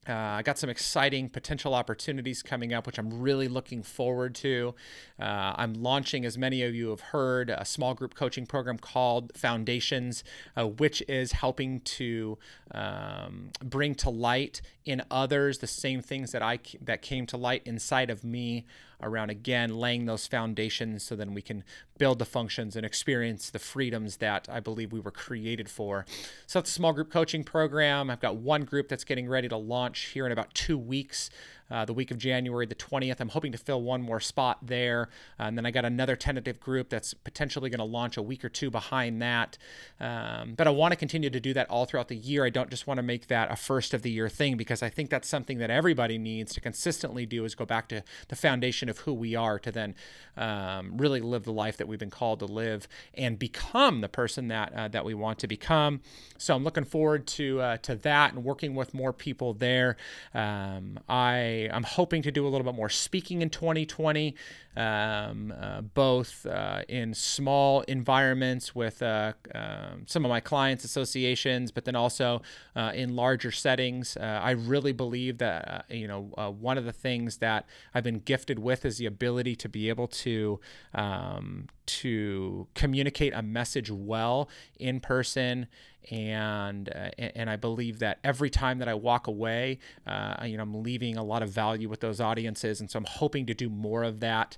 Uh, 0.09 0.37
I 0.39 0.41
got 0.41 0.57
some 0.57 0.71
exciting 0.71 1.29
potential 1.29 1.75
opportunities 1.75 2.41
coming 2.41 2.73
up, 2.73 2.87
which 2.87 2.97
I'm 2.97 3.21
really 3.21 3.47
looking 3.47 3.83
forward 3.83 4.33
to. 4.35 4.73
Uh, 5.19 5.53
I'm 5.55 5.75
launching, 5.75 6.25
as 6.25 6.35
many 6.35 6.63
of 6.63 6.73
you 6.73 6.89
have 6.89 7.01
heard, 7.01 7.51
a 7.51 7.63
small 7.63 7.93
group 7.93 8.15
coaching 8.15 8.47
program 8.47 8.79
called 8.79 9.31
Foundations, 9.37 10.23
uh, 10.57 10.67
which 10.67 11.03
is 11.07 11.33
helping 11.33 11.81
to 11.81 12.39
um, 12.71 13.51
bring 13.63 13.93
to 13.95 14.09
light 14.09 14.61
in 14.83 15.03
others 15.11 15.59
the 15.59 15.67
same 15.67 16.01
things 16.01 16.31
that 16.31 16.41
I 16.41 16.57
that 16.81 17.03
came 17.03 17.27
to 17.27 17.37
light 17.37 17.61
inside 17.65 18.09
of 18.09 18.23
me 18.23 18.65
around 19.01 19.29
again 19.29 19.75
laying 19.75 20.05
those 20.05 20.27
foundations 20.27 21.03
so 21.03 21.15
then 21.15 21.33
we 21.33 21.41
can 21.41 21.63
build 21.97 22.19
the 22.19 22.25
functions 22.25 22.75
and 22.75 22.85
experience 22.85 23.49
the 23.49 23.59
freedoms 23.59 24.17
that 24.17 24.47
I 24.51 24.59
believe 24.59 24.91
we 24.91 24.99
were 24.99 25.11
created 25.11 25.69
for. 25.69 26.05
So 26.47 26.59
it's 26.59 26.69
a 26.69 26.73
small 26.73 26.93
group 26.93 27.11
coaching 27.11 27.43
program. 27.43 28.09
I've 28.09 28.19
got 28.19 28.37
one 28.37 28.63
group 28.63 28.87
that's 28.87 29.03
getting 29.03 29.27
ready 29.27 29.47
to 29.49 29.57
launch 29.57 29.99
here 30.13 30.25
in 30.25 30.31
about 30.31 30.53
two 30.53 30.77
weeks. 30.77 31.29
Uh, 31.71 31.85
the 31.85 31.93
week 31.93 32.11
of 32.11 32.17
January 32.17 32.65
the 32.65 32.75
20th. 32.75 33.19
I'm 33.19 33.29
hoping 33.29 33.51
to 33.51 33.57
fill 33.57 33.81
one 33.81 34.01
more 34.01 34.19
spot 34.19 34.59
there. 34.61 35.09
Uh, 35.39 35.43
and 35.43 35.57
then 35.57 35.65
I 35.65 35.71
got 35.71 35.85
another 35.85 36.15
tentative 36.15 36.59
group 36.59 36.89
that's 36.89 37.13
potentially 37.13 37.69
going 37.69 37.79
to 37.79 37.85
launch 37.85 38.17
a 38.17 38.21
week 38.21 38.43
or 38.43 38.49
two 38.49 38.69
behind 38.69 39.21
that. 39.21 39.57
Um, 39.99 40.53
but 40.55 40.67
I 40.67 40.71
want 40.71 40.91
to 40.91 40.95
continue 40.95 41.29
to 41.29 41.39
do 41.39 41.53
that 41.53 41.69
all 41.69 41.85
throughout 41.85 42.07
the 42.07 42.15
year. 42.15 42.45
I 42.45 42.49
don't 42.49 42.69
just 42.69 42.87
want 42.87 42.97
to 42.97 43.03
make 43.03 43.27
that 43.27 43.51
a 43.51 43.55
first 43.55 43.93
of 43.93 44.01
the 44.01 44.11
year 44.11 44.29
thing 44.29 44.57
because 44.57 44.81
I 44.81 44.89
think 44.89 45.09
that's 45.09 45.27
something 45.27 45.57
that 45.59 45.69
everybody 45.69 46.17
needs 46.17 46.53
to 46.53 46.61
consistently 46.61 47.25
do 47.25 47.45
is 47.45 47.55
go 47.55 47.65
back 47.65 47.87
to 47.89 48.03
the 48.27 48.35
foundation 48.35 48.89
of 48.89 48.99
who 48.99 49.13
we 49.13 49.35
are 49.35 49.59
to 49.59 49.71
then 49.71 49.95
um, 50.37 50.97
really 50.97 51.21
live 51.21 51.43
the 51.43 51.53
life 51.53 51.77
that 51.77 51.87
we've 51.87 51.99
been 51.99 52.09
called 52.09 52.39
to 52.39 52.45
live 52.45 52.87
and 53.13 53.37
become 53.37 54.01
the 54.01 54.09
person 54.09 54.47
that 54.47 54.73
uh, 54.73 54.87
that 54.87 55.05
we 55.05 55.13
want 55.13 55.39
to 55.39 55.47
become. 55.47 56.01
So 56.37 56.55
I'm 56.55 56.63
looking 56.63 56.85
forward 56.85 57.27
to 57.27 57.61
uh, 57.61 57.77
to 57.77 57.95
that 57.95 58.33
and 58.33 58.43
working 58.43 58.75
with 58.75 58.93
more 58.93 59.13
people 59.13 59.53
there. 59.53 59.97
Um, 60.33 60.99
I 61.07 61.58
I'm 61.67 61.83
hoping 61.83 62.21
to 62.21 62.31
do 62.31 62.45
a 62.45 62.49
little 62.49 62.63
bit 62.63 62.75
more 62.75 62.89
speaking 62.89 63.41
in 63.41 63.49
2020, 63.49 64.35
um, 64.77 65.53
uh, 65.59 65.81
both 65.81 66.45
uh, 66.45 66.83
in 66.87 67.13
small 67.13 67.81
environments 67.81 68.75
with 68.75 69.01
uh, 69.01 69.33
um, 69.53 70.03
some 70.05 70.23
of 70.23 70.29
my 70.29 70.39
clients' 70.39 70.83
associations, 70.83 71.71
but 71.71 71.85
then 71.85 71.95
also 71.95 72.41
uh, 72.75 72.91
in 72.93 73.15
larger 73.15 73.51
settings. 73.51 74.15
I 74.17 74.51
really 74.51 74.93
believe 74.93 75.39
that 75.39 75.85
you 75.89 76.07
know 76.07 76.21
one 76.59 76.77
of 76.77 76.85
the 76.85 76.93
things 76.93 77.37
that 77.37 77.65
I've 77.93 78.03
been 78.03 78.19
gifted 78.19 78.59
with 78.59 78.85
is 78.85 78.97
the 78.97 79.05
ability 79.05 79.55
to 79.57 79.69
be 79.69 79.89
able 79.89 80.07
to 80.07 80.59
um, 80.93 81.67
to 81.85 82.67
communicate 82.75 83.33
a 83.33 83.41
message 83.41 83.89
well 83.89 84.49
in 84.79 84.99
person 84.99 85.67
and 86.11 86.89
uh, 86.89 87.09
and 87.17 87.49
I 87.49 87.55
believe 87.55 87.99
that 87.99 88.19
every 88.23 88.49
time 88.49 88.79
that 88.79 88.87
I 88.87 88.93
walk 88.93 89.27
away, 89.27 89.79
uh, 90.07 90.43
you 90.45 90.57
know, 90.57 90.63
I'm 90.63 90.83
leaving 90.83 91.17
a 91.17 91.23
lot 91.23 91.43
of 91.43 91.49
value 91.49 91.89
with 91.89 91.99
those 91.99 92.19
audiences, 92.19 92.79
and 92.79 92.89
so 92.89 92.97
I'm 92.97 93.05
hoping 93.05 93.45
to 93.47 93.53
do 93.53 93.69
more 93.69 94.03
of 94.03 94.19
that. 94.21 94.57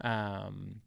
Um, 0.00 0.80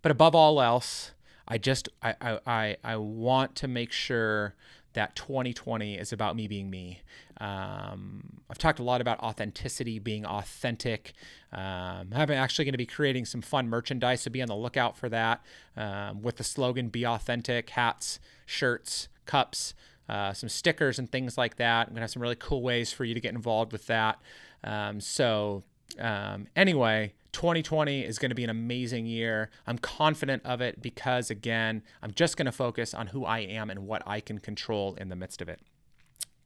but 0.00 0.10
above 0.10 0.34
all 0.34 0.60
else, 0.60 1.12
I 1.46 1.58
just 1.58 1.88
I 2.02 2.38
I 2.46 2.76
I 2.82 2.96
want 2.96 3.54
to 3.56 3.68
make 3.68 3.92
sure 3.92 4.54
that 4.94 5.16
2020 5.16 5.96
is 5.96 6.12
about 6.12 6.36
me 6.36 6.46
being 6.46 6.70
me. 6.70 7.00
Um, 7.40 8.40
I've 8.50 8.58
talked 8.58 8.78
a 8.78 8.82
lot 8.82 9.00
about 9.00 9.18
authenticity, 9.20 9.98
being 9.98 10.26
authentic. 10.26 11.12
Um, 11.52 12.10
I'm 12.14 12.30
actually 12.30 12.66
going 12.66 12.72
to 12.72 12.78
be 12.78 12.86
creating 12.86 13.24
some 13.24 13.40
fun 13.42 13.68
merchandise, 13.68 14.22
so 14.22 14.30
be 14.30 14.42
on 14.42 14.48
the 14.48 14.54
lookout 14.54 14.96
for 14.96 15.08
that 15.08 15.42
um, 15.76 16.22
with 16.22 16.36
the 16.36 16.44
slogan 16.44 16.88
"Be 16.88 17.06
Authentic" 17.06 17.70
hats, 17.70 18.20
shirts, 18.52 19.08
cups, 19.26 19.74
uh, 20.08 20.32
some 20.32 20.48
stickers, 20.48 20.98
and 20.98 21.10
things 21.10 21.38
like 21.38 21.56
that. 21.56 21.86
I'm 21.86 21.94
going 21.94 21.96
to 21.96 22.02
have 22.02 22.10
some 22.10 22.22
really 22.22 22.36
cool 22.36 22.62
ways 22.62 22.92
for 22.92 23.04
you 23.04 23.14
to 23.14 23.20
get 23.20 23.34
involved 23.34 23.72
with 23.72 23.86
that. 23.86 24.20
Um, 24.62 25.00
so, 25.00 25.64
um, 25.98 26.46
anyway, 26.54 27.14
2020 27.32 28.02
is 28.02 28.18
going 28.18 28.30
to 28.30 28.34
be 28.34 28.44
an 28.44 28.50
amazing 28.50 29.06
year. 29.06 29.50
I'm 29.66 29.78
confident 29.78 30.44
of 30.44 30.60
it 30.60 30.82
because, 30.82 31.30
again, 31.30 31.82
I'm 32.02 32.12
just 32.12 32.36
going 32.36 32.46
to 32.46 32.52
focus 32.52 32.94
on 32.94 33.08
who 33.08 33.24
I 33.24 33.40
am 33.40 33.70
and 33.70 33.86
what 33.86 34.02
I 34.06 34.20
can 34.20 34.38
control 34.38 34.94
in 34.94 35.08
the 35.08 35.16
midst 35.16 35.40
of 35.40 35.48
it. 35.48 35.60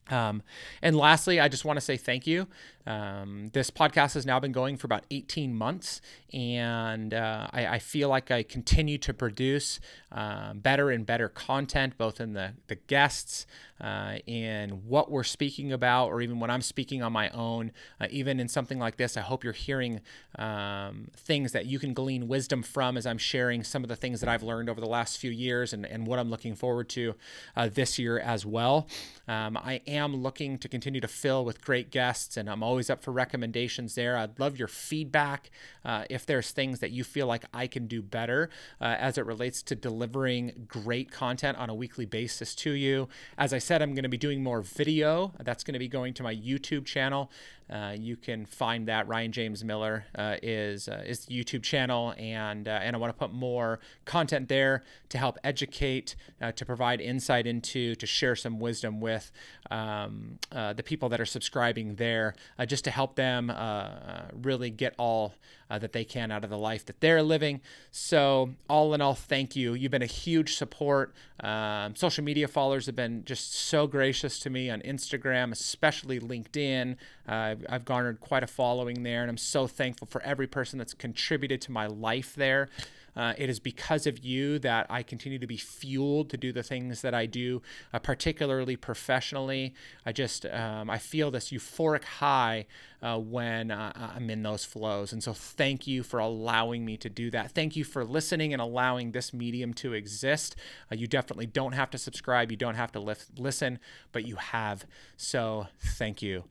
Um, 0.09 0.43
and 0.83 0.97
lastly, 0.97 1.41
I 1.41 1.49
just 1.49 1.65
want 1.65 1.79
to 1.79 1.81
say 1.81 1.97
thank 1.97 2.27
you. 2.27 2.47
Um, 2.87 3.51
this 3.53 3.71
podcast 3.71 4.15
has 4.15 4.25
now 4.25 4.39
been 4.39 4.53
going 4.53 4.77
for 4.77 4.87
about 4.87 5.05
18 5.11 5.55
months, 5.55 6.01
and 6.33 7.13
uh, 7.13 7.49
I, 7.53 7.67
I, 7.67 7.79
feel 7.81 8.09
like 8.09 8.31
I 8.31 8.43
continue 8.45 8.97
to 8.99 9.13
produce 9.13 9.81
uh, 10.13 10.55
better 10.55 10.91
and 10.91 11.05
better 11.05 11.29
content, 11.29 11.99
both 11.99 12.21
in 12.21 12.35
the, 12.35 12.53
the 12.69 12.77
guests, 12.77 13.47
uh, 13.81 14.17
in 14.27 14.71
what 14.89 15.11
we're 15.11 15.25
speaking 15.25 15.73
about, 15.73 16.09
or 16.09 16.21
even 16.21 16.41
when 16.41 16.51
I'm 16.51 16.63
speaking 16.63 17.03
on 17.03 17.13
my 17.13 17.29
own. 17.31 17.73
Uh, 18.01 18.07
even 18.11 18.41
in 18.41 18.49
something 18.49 18.79
like 18.79 18.97
this, 18.97 19.17
I 19.17 19.21
hope 19.21 19.45
you're 19.45 19.53
hearing 19.53 20.01
um, 20.39 21.09
things 21.17 21.53
that 21.53 21.67
you 21.67 21.79
can 21.79 21.93
glean 21.93 22.29
wisdom 22.29 22.63
from 22.63 22.97
as 22.97 23.07
I'm 23.07 23.19
sharing 23.19 23.63
some 23.65 23.83
of 23.83 23.89
the 23.89 23.97
things 23.97 24.21
that 24.21 24.29
I've 24.29 24.43
learned 24.43 24.69
over 24.69 24.81
the 24.81 24.87
last 24.87 25.19
few 25.19 25.31
years 25.31 25.73
and, 25.73 25.85
and 25.85 26.07
what 26.07 26.19
I'm 26.19 26.31
looking 26.31 26.55
forward 26.55 26.89
to 26.91 27.15
uh, 27.57 27.69
this 27.73 27.99
year 27.99 28.19
as 28.19 28.47
well. 28.47 28.87
Um, 29.29 29.57
I 29.57 29.81
am 29.87 30.17
looking 30.17 30.59
to 30.59 30.69
continue 30.69 31.01
to 31.01 31.09
fill 31.09 31.45
with 31.45 31.61
great 31.61 31.91
guests, 31.91 32.37
and 32.37 32.49
I'm 32.49 32.63
always 32.63 32.76
always 32.77 32.91
up 32.91 33.03
for 33.03 33.11
recommendations 33.11 33.95
there. 33.95 34.19
I'd 34.19 34.39
love 34.39 34.59
your 34.59 34.69
feedback 34.69 35.51
uh, 35.83 36.05
if 36.11 36.27
there's 36.27 36.51
things 36.51 36.81
that 36.81 36.91
you 36.91 37.05
feel 37.05 37.27
like 37.27 37.47
I 37.55 37.67
can 37.67 37.87
do 37.87 38.03
better 38.03 38.51
uh, 38.83 38.97
as 38.99 39.17
it 39.17 39.25
relates 39.25 39.63
to 39.63 39.75
delivering 39.75 40.67
great 40.69 41.11
content 41.11 41.57
on 41.57 41.71
a 41.71 41.75
weekly 41.75 42.05
basis 42.05 42.55
to 42.57 42.73
you. 42.73 43.09
As 43.39 43.55
I 43.55 43.59
said, 43.59 43.81
I'm 43.81 43.95
going 43.95 44.03
to 44.03 44.11
be 44.11 44.19
doing 44.19 44.43
more 44.43 44.61
video. 44.61 45.33
That's 45.43 45.65
going 45.65 45.73
to 45.73 45.79
be 45.79 45.89
going 45.89 46.13
to 46.15 46.23
my 46.23 46.35
YouTube 46.37 46.85
channel. 46.85 47.31
Uh, 47.69 47.95
you 47.99 48.17
can 48.17 48.47
find 48.47 48.87
that 48.87 49.09
Ryan 49.09 49.33
James 49.33 49.65
Miller 49.65 50.05
uh, 50.15 50.37
is 50.41 50.89
uh, 50.89 51.03
is 51.05 51.25
the 51.25 51.35
YouTube 51.35 51.65
channel, 51.65 52.15
and 52.17 52.69
uh, 52.69 52.79
and 52.83 52.95
I 52.95 52.99
want 52.99 53.13
to 53.13 53.19
put 53.19 53.33
more 53.33 53.81
content 54.05 54.49
there 54.49 54.85
to 55.09 55.19
help 55.19 55.37
educate, 55.43 56.15
uh, 56.41 56.53
to 56.53 56.65
provide 56.65 57.01
insight 57.01 57.45
into, 57.45 57.97
to 57.97 58.07
share 58.07 58.37
some 58.37 58.61
wisdom 58.61 59.01
with 59.01 59.33
um, 59.71 60.39
uh, 60.53 60.75
the 60.75 60.83
people 60.83 61.09
that 61.09 61.21
are 61.21 61.27
subscribing 61.27 61.97
there, 61.97 62.35
Uh, 62.67 62.69
just 62.69 62.85
to 62.85 62.91
help 62.91 63.15
them 63.15 63.49
uh, 63.51 64.23
really 64.43 64.71
get 64.71 64.95
all 64.99 65.35
uh, 65.71 65.79
that 65.79 65.93
they 65.93 66.05
can 66.05 66.33
out 66.33 66.43
of 66.43 66.51
the 66.51 66.59
life 66.59 66.85
that 66.87 67.01
they're 67.01 67.23
living. 67.23 67.61
So 67.93 68.51
all 68.69 68.93
in 68.95 69.01
all, 69.01 69.15
thank 69.15 69.55
you. 69.55 69.75
You've 69.75 69.93
been 69.93 70.03
a 70.03 70.07
huge 70.07 70.57
support. 70.57 71.15
Um, 71.41 71.95
social 71.95 72.25
media 72.25 72.49
followers 72.49 72.87
have 72.87 72.97
been 72.97 73.25
just 73.25 73.55
so 73.55 73.87
gracious 73.87 74.41
to 74.41 74.51
me 74.51 74.69
on 74.71 74.81
Instagram, 74.81 75.53
especially 75.53 76.19
LinkedIn. 76.19 76.97
I've, 77.27 77.65
I've 77.69 77.85
garnered 77.85 78.21
quite 78.21 78.43
a 78.43 78.49
following 78.49 79.03
there, 79.05 79.23
and 79.23 79.31
I'm 79.31 79.37
so 79.37 79.67
thankful 79.67 80.09
for 80.11 80.23
every 80.23 80.47
person 80.49 80.79
that's 80.79 80.95
contributed 80.95 81.61
to 81.63 81.73
my 81.73 81.87
life 81.87 82.35
there. 82.35 82.69
Uh, 83.17 83.33
it 83.39 83.49
is 83.49 83.59
because 83.59 84.07
of 84.07 84.19
you 84.25 84.59
that 84.59 84.87
I 84.91 85.03
continue 85.03 85.39
to 85.39 85.47
be 85.47 85.57
fueled 85.57 86.31
to 86.31 86.37
do 86.37 86.53
the 86.53 86.63
things 86.63 87.01
that 87.03 87.15
I 87.15 87.27
do, 87.27 87.63
uh, 87.93 87.99
particularly 87.99 88.77
professionally. 88.77 89.75
I 90.05 90.13
just 90.13 90.45
um, 90.47 90.91
I 90.91 90.99
feel 90.99 91.31
this 91.31 91.51
euphoric 91.51 92.05
high 92.05 92.67
uh, 93.03 93.19
when 93.19 93.71
uh, 93.71 94.13
I'm 94.17 94.29
in 94.31 94.43
those 94.43 94.65
flows, 94.65 95.13
and 95.13 95.23
so 95.23 95.33
thank 95.33 95.87
you 95.87 96.03
for 96.03 96.19
allowing 96.19 96.85
me 96.85 96.97
to 96.99 97.09
do 97.09 97.31
that. 97.31 97.53
Thank 97.53 97.77
you 97.77 97.85
for 97.85 98.05
listening 98.05 98.53
and 98.53 98.61
allowing 98.61 99.13
this 99.13 99.33
medium 99.33 99.73
to 99.75 99.93
exist. 99.93 100.57
Uh, 100.91 100.97
you 100.97 101.07
definitely 101.07 101.47
don't 101.47 101.73
have 101.73 101.91
to 101.91 101.99
subscribe, 101.99 102.51
you 102.51 102.57
don't 102.57 102.75
have 102.75 102.93
to 102.93 103.17
listen, 103.37 103.79
but 104.13 104.25
you 104.27 104.37
have. 104.37 104.87
So 105.17 105.69
thank 105.81 106.23
you. 106.23 106.45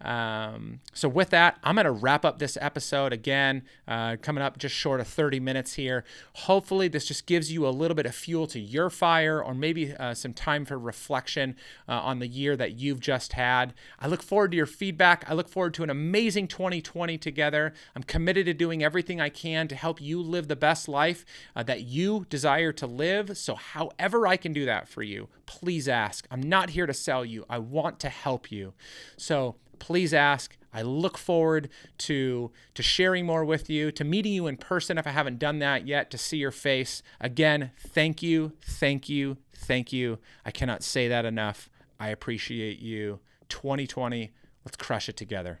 Um, 0.00 0.80
so, 0.92 1.08
with 1.08 1.30
that, 1.30 1.58
I'm 1.64 1.76
going 1.76 1.86
to 1.86 1.90
wrap 1.90 2.24
up 2.24 2.38
this 2.38 2.58
episode 2.60 3.12
again, 3.12 3.62
uh, 3.88 4.16
coming 4.20 4.42
up 4.42 4.58
just 4.58 4.74
short 4.74 5.00
of 5.00 5.06
30 5.06 5.40
minutes 5.40 5.74
here. 5.74 6.04
Hopefully, 6.34 6.88
this 6.88 7.06
just 7.06 7.26
gives 7.26 7.50
you 7.50 7.66
a 7.66 7.70
little 7.70 7.94
bit 7.94 8.06
of 8.06 8.14
fuel 8.14 8.46
to 8.48 8.60
your 8.60 8.90
fire 8.90 9.42
or 9.42 9.54
maybe 9.54 9.94
uh, 9.94 10.14
some 10.14 10.34
time 10.34 10.64
for 10.64 10.78
reflection 10.78 11.56
uh, 11.88 11.92
on 11.92 12.18
the 12.18 12.26
year 12.26 12.56
that 12.56 12.72
you've 12.72 13.00
just 13.00 13.32
had. 13.32 13.72
I 13.98 14.06
look 14.06 14.22
forward 14.22 14.50
to 14.50 14.56
your 14.56 14.66
feedback. 14.66 15.24
I 15.28 15.34
look 15.34 15.48
forward 15.48 15.74
to 15.74 15.82
an 15.82 15.90
amazing 15.90 16.48
2020 16.48 17.16
together. 17.18 17.72
I'm 17.94 18.02
committed 18.02 18.46
to 18.46 18.54
doing 18.54 18.82
everything 18.82 19.20
I 19.20 19.30
can 19.30 19.68
to 19.68 19.74
help 19.74 20.00
you 20.00 20.20
live 20.20 20.48
the 20.48 20.56
best 20.56 20.88
life 20.88 21.24
uh, 21.54 21.62
that 21.62 21.82
you 21.82 22.26
desire 22.28 22.72
to 22.72 22.86
live. 22.86 23.38
So, 23.38 23.54
however, 23.54 24.26
I 24.26 24.36
can 24.36 24.52
do 24.52 24.66
that 24.66 24.88
for 24.88 25.02
you, 25.02 25.28
please 25.46 25.88
ask. 25.88 26.26
I'm 26.30 26.42
not 26.42 26.70
here 26.70 26.86
to 26.86 26.94
sell 26.94 27.24
you, 27.24 27.44
I 27.48 27.58
want 27.58 27.98
to 28.00 28.08
help 28.08 28.52
you. 28.52 28.74
So, 29.16 29.56
please 29.78 30.12
ask. 30.14 30.56
I 30.72 30.82
look 30.82 31.16
forward 31.16 31.70
to 31.98 32.50
to 32.74 32.82
sharing 32.82 33.24
more 33.24 33.44
with 33.44 33.70
you, 33.70 33.90
to 33.92 34.04
meeting 34.04 34.32
you 34.32 34.46
in 34.46 34.56
person 34.58 34.98
if 34.98 35.06
I 35.06 35.10
haven't 35.10 35.38
done 35.38 35.58
that 35.60 35.86
yet, 35.86 36.10
to 36.10 36.18
see 36.18 36.36
your 36.36 36.50
face. 36.50 37.02
Again, 37.20 37.70
thank 37.78 38.22
you, 38.22 38.52
thank 38.62 39.08
you, 39.08 39.38
thank 39.54 39.92
you. 39.92 40.18
I 40.44 40.50
cannot 40.50 40.82
say 40.82 41.08
that 41.08 41.24
enough. 41.24 41.70
I 41.98 42.08
appreciate 42.08 42.78
you. 42.78 43.20
2020, 43.48 44.32
let's 44.64 44.76
crush 44.76 45.08
it 45.08 45.16
together. 45.16 45.60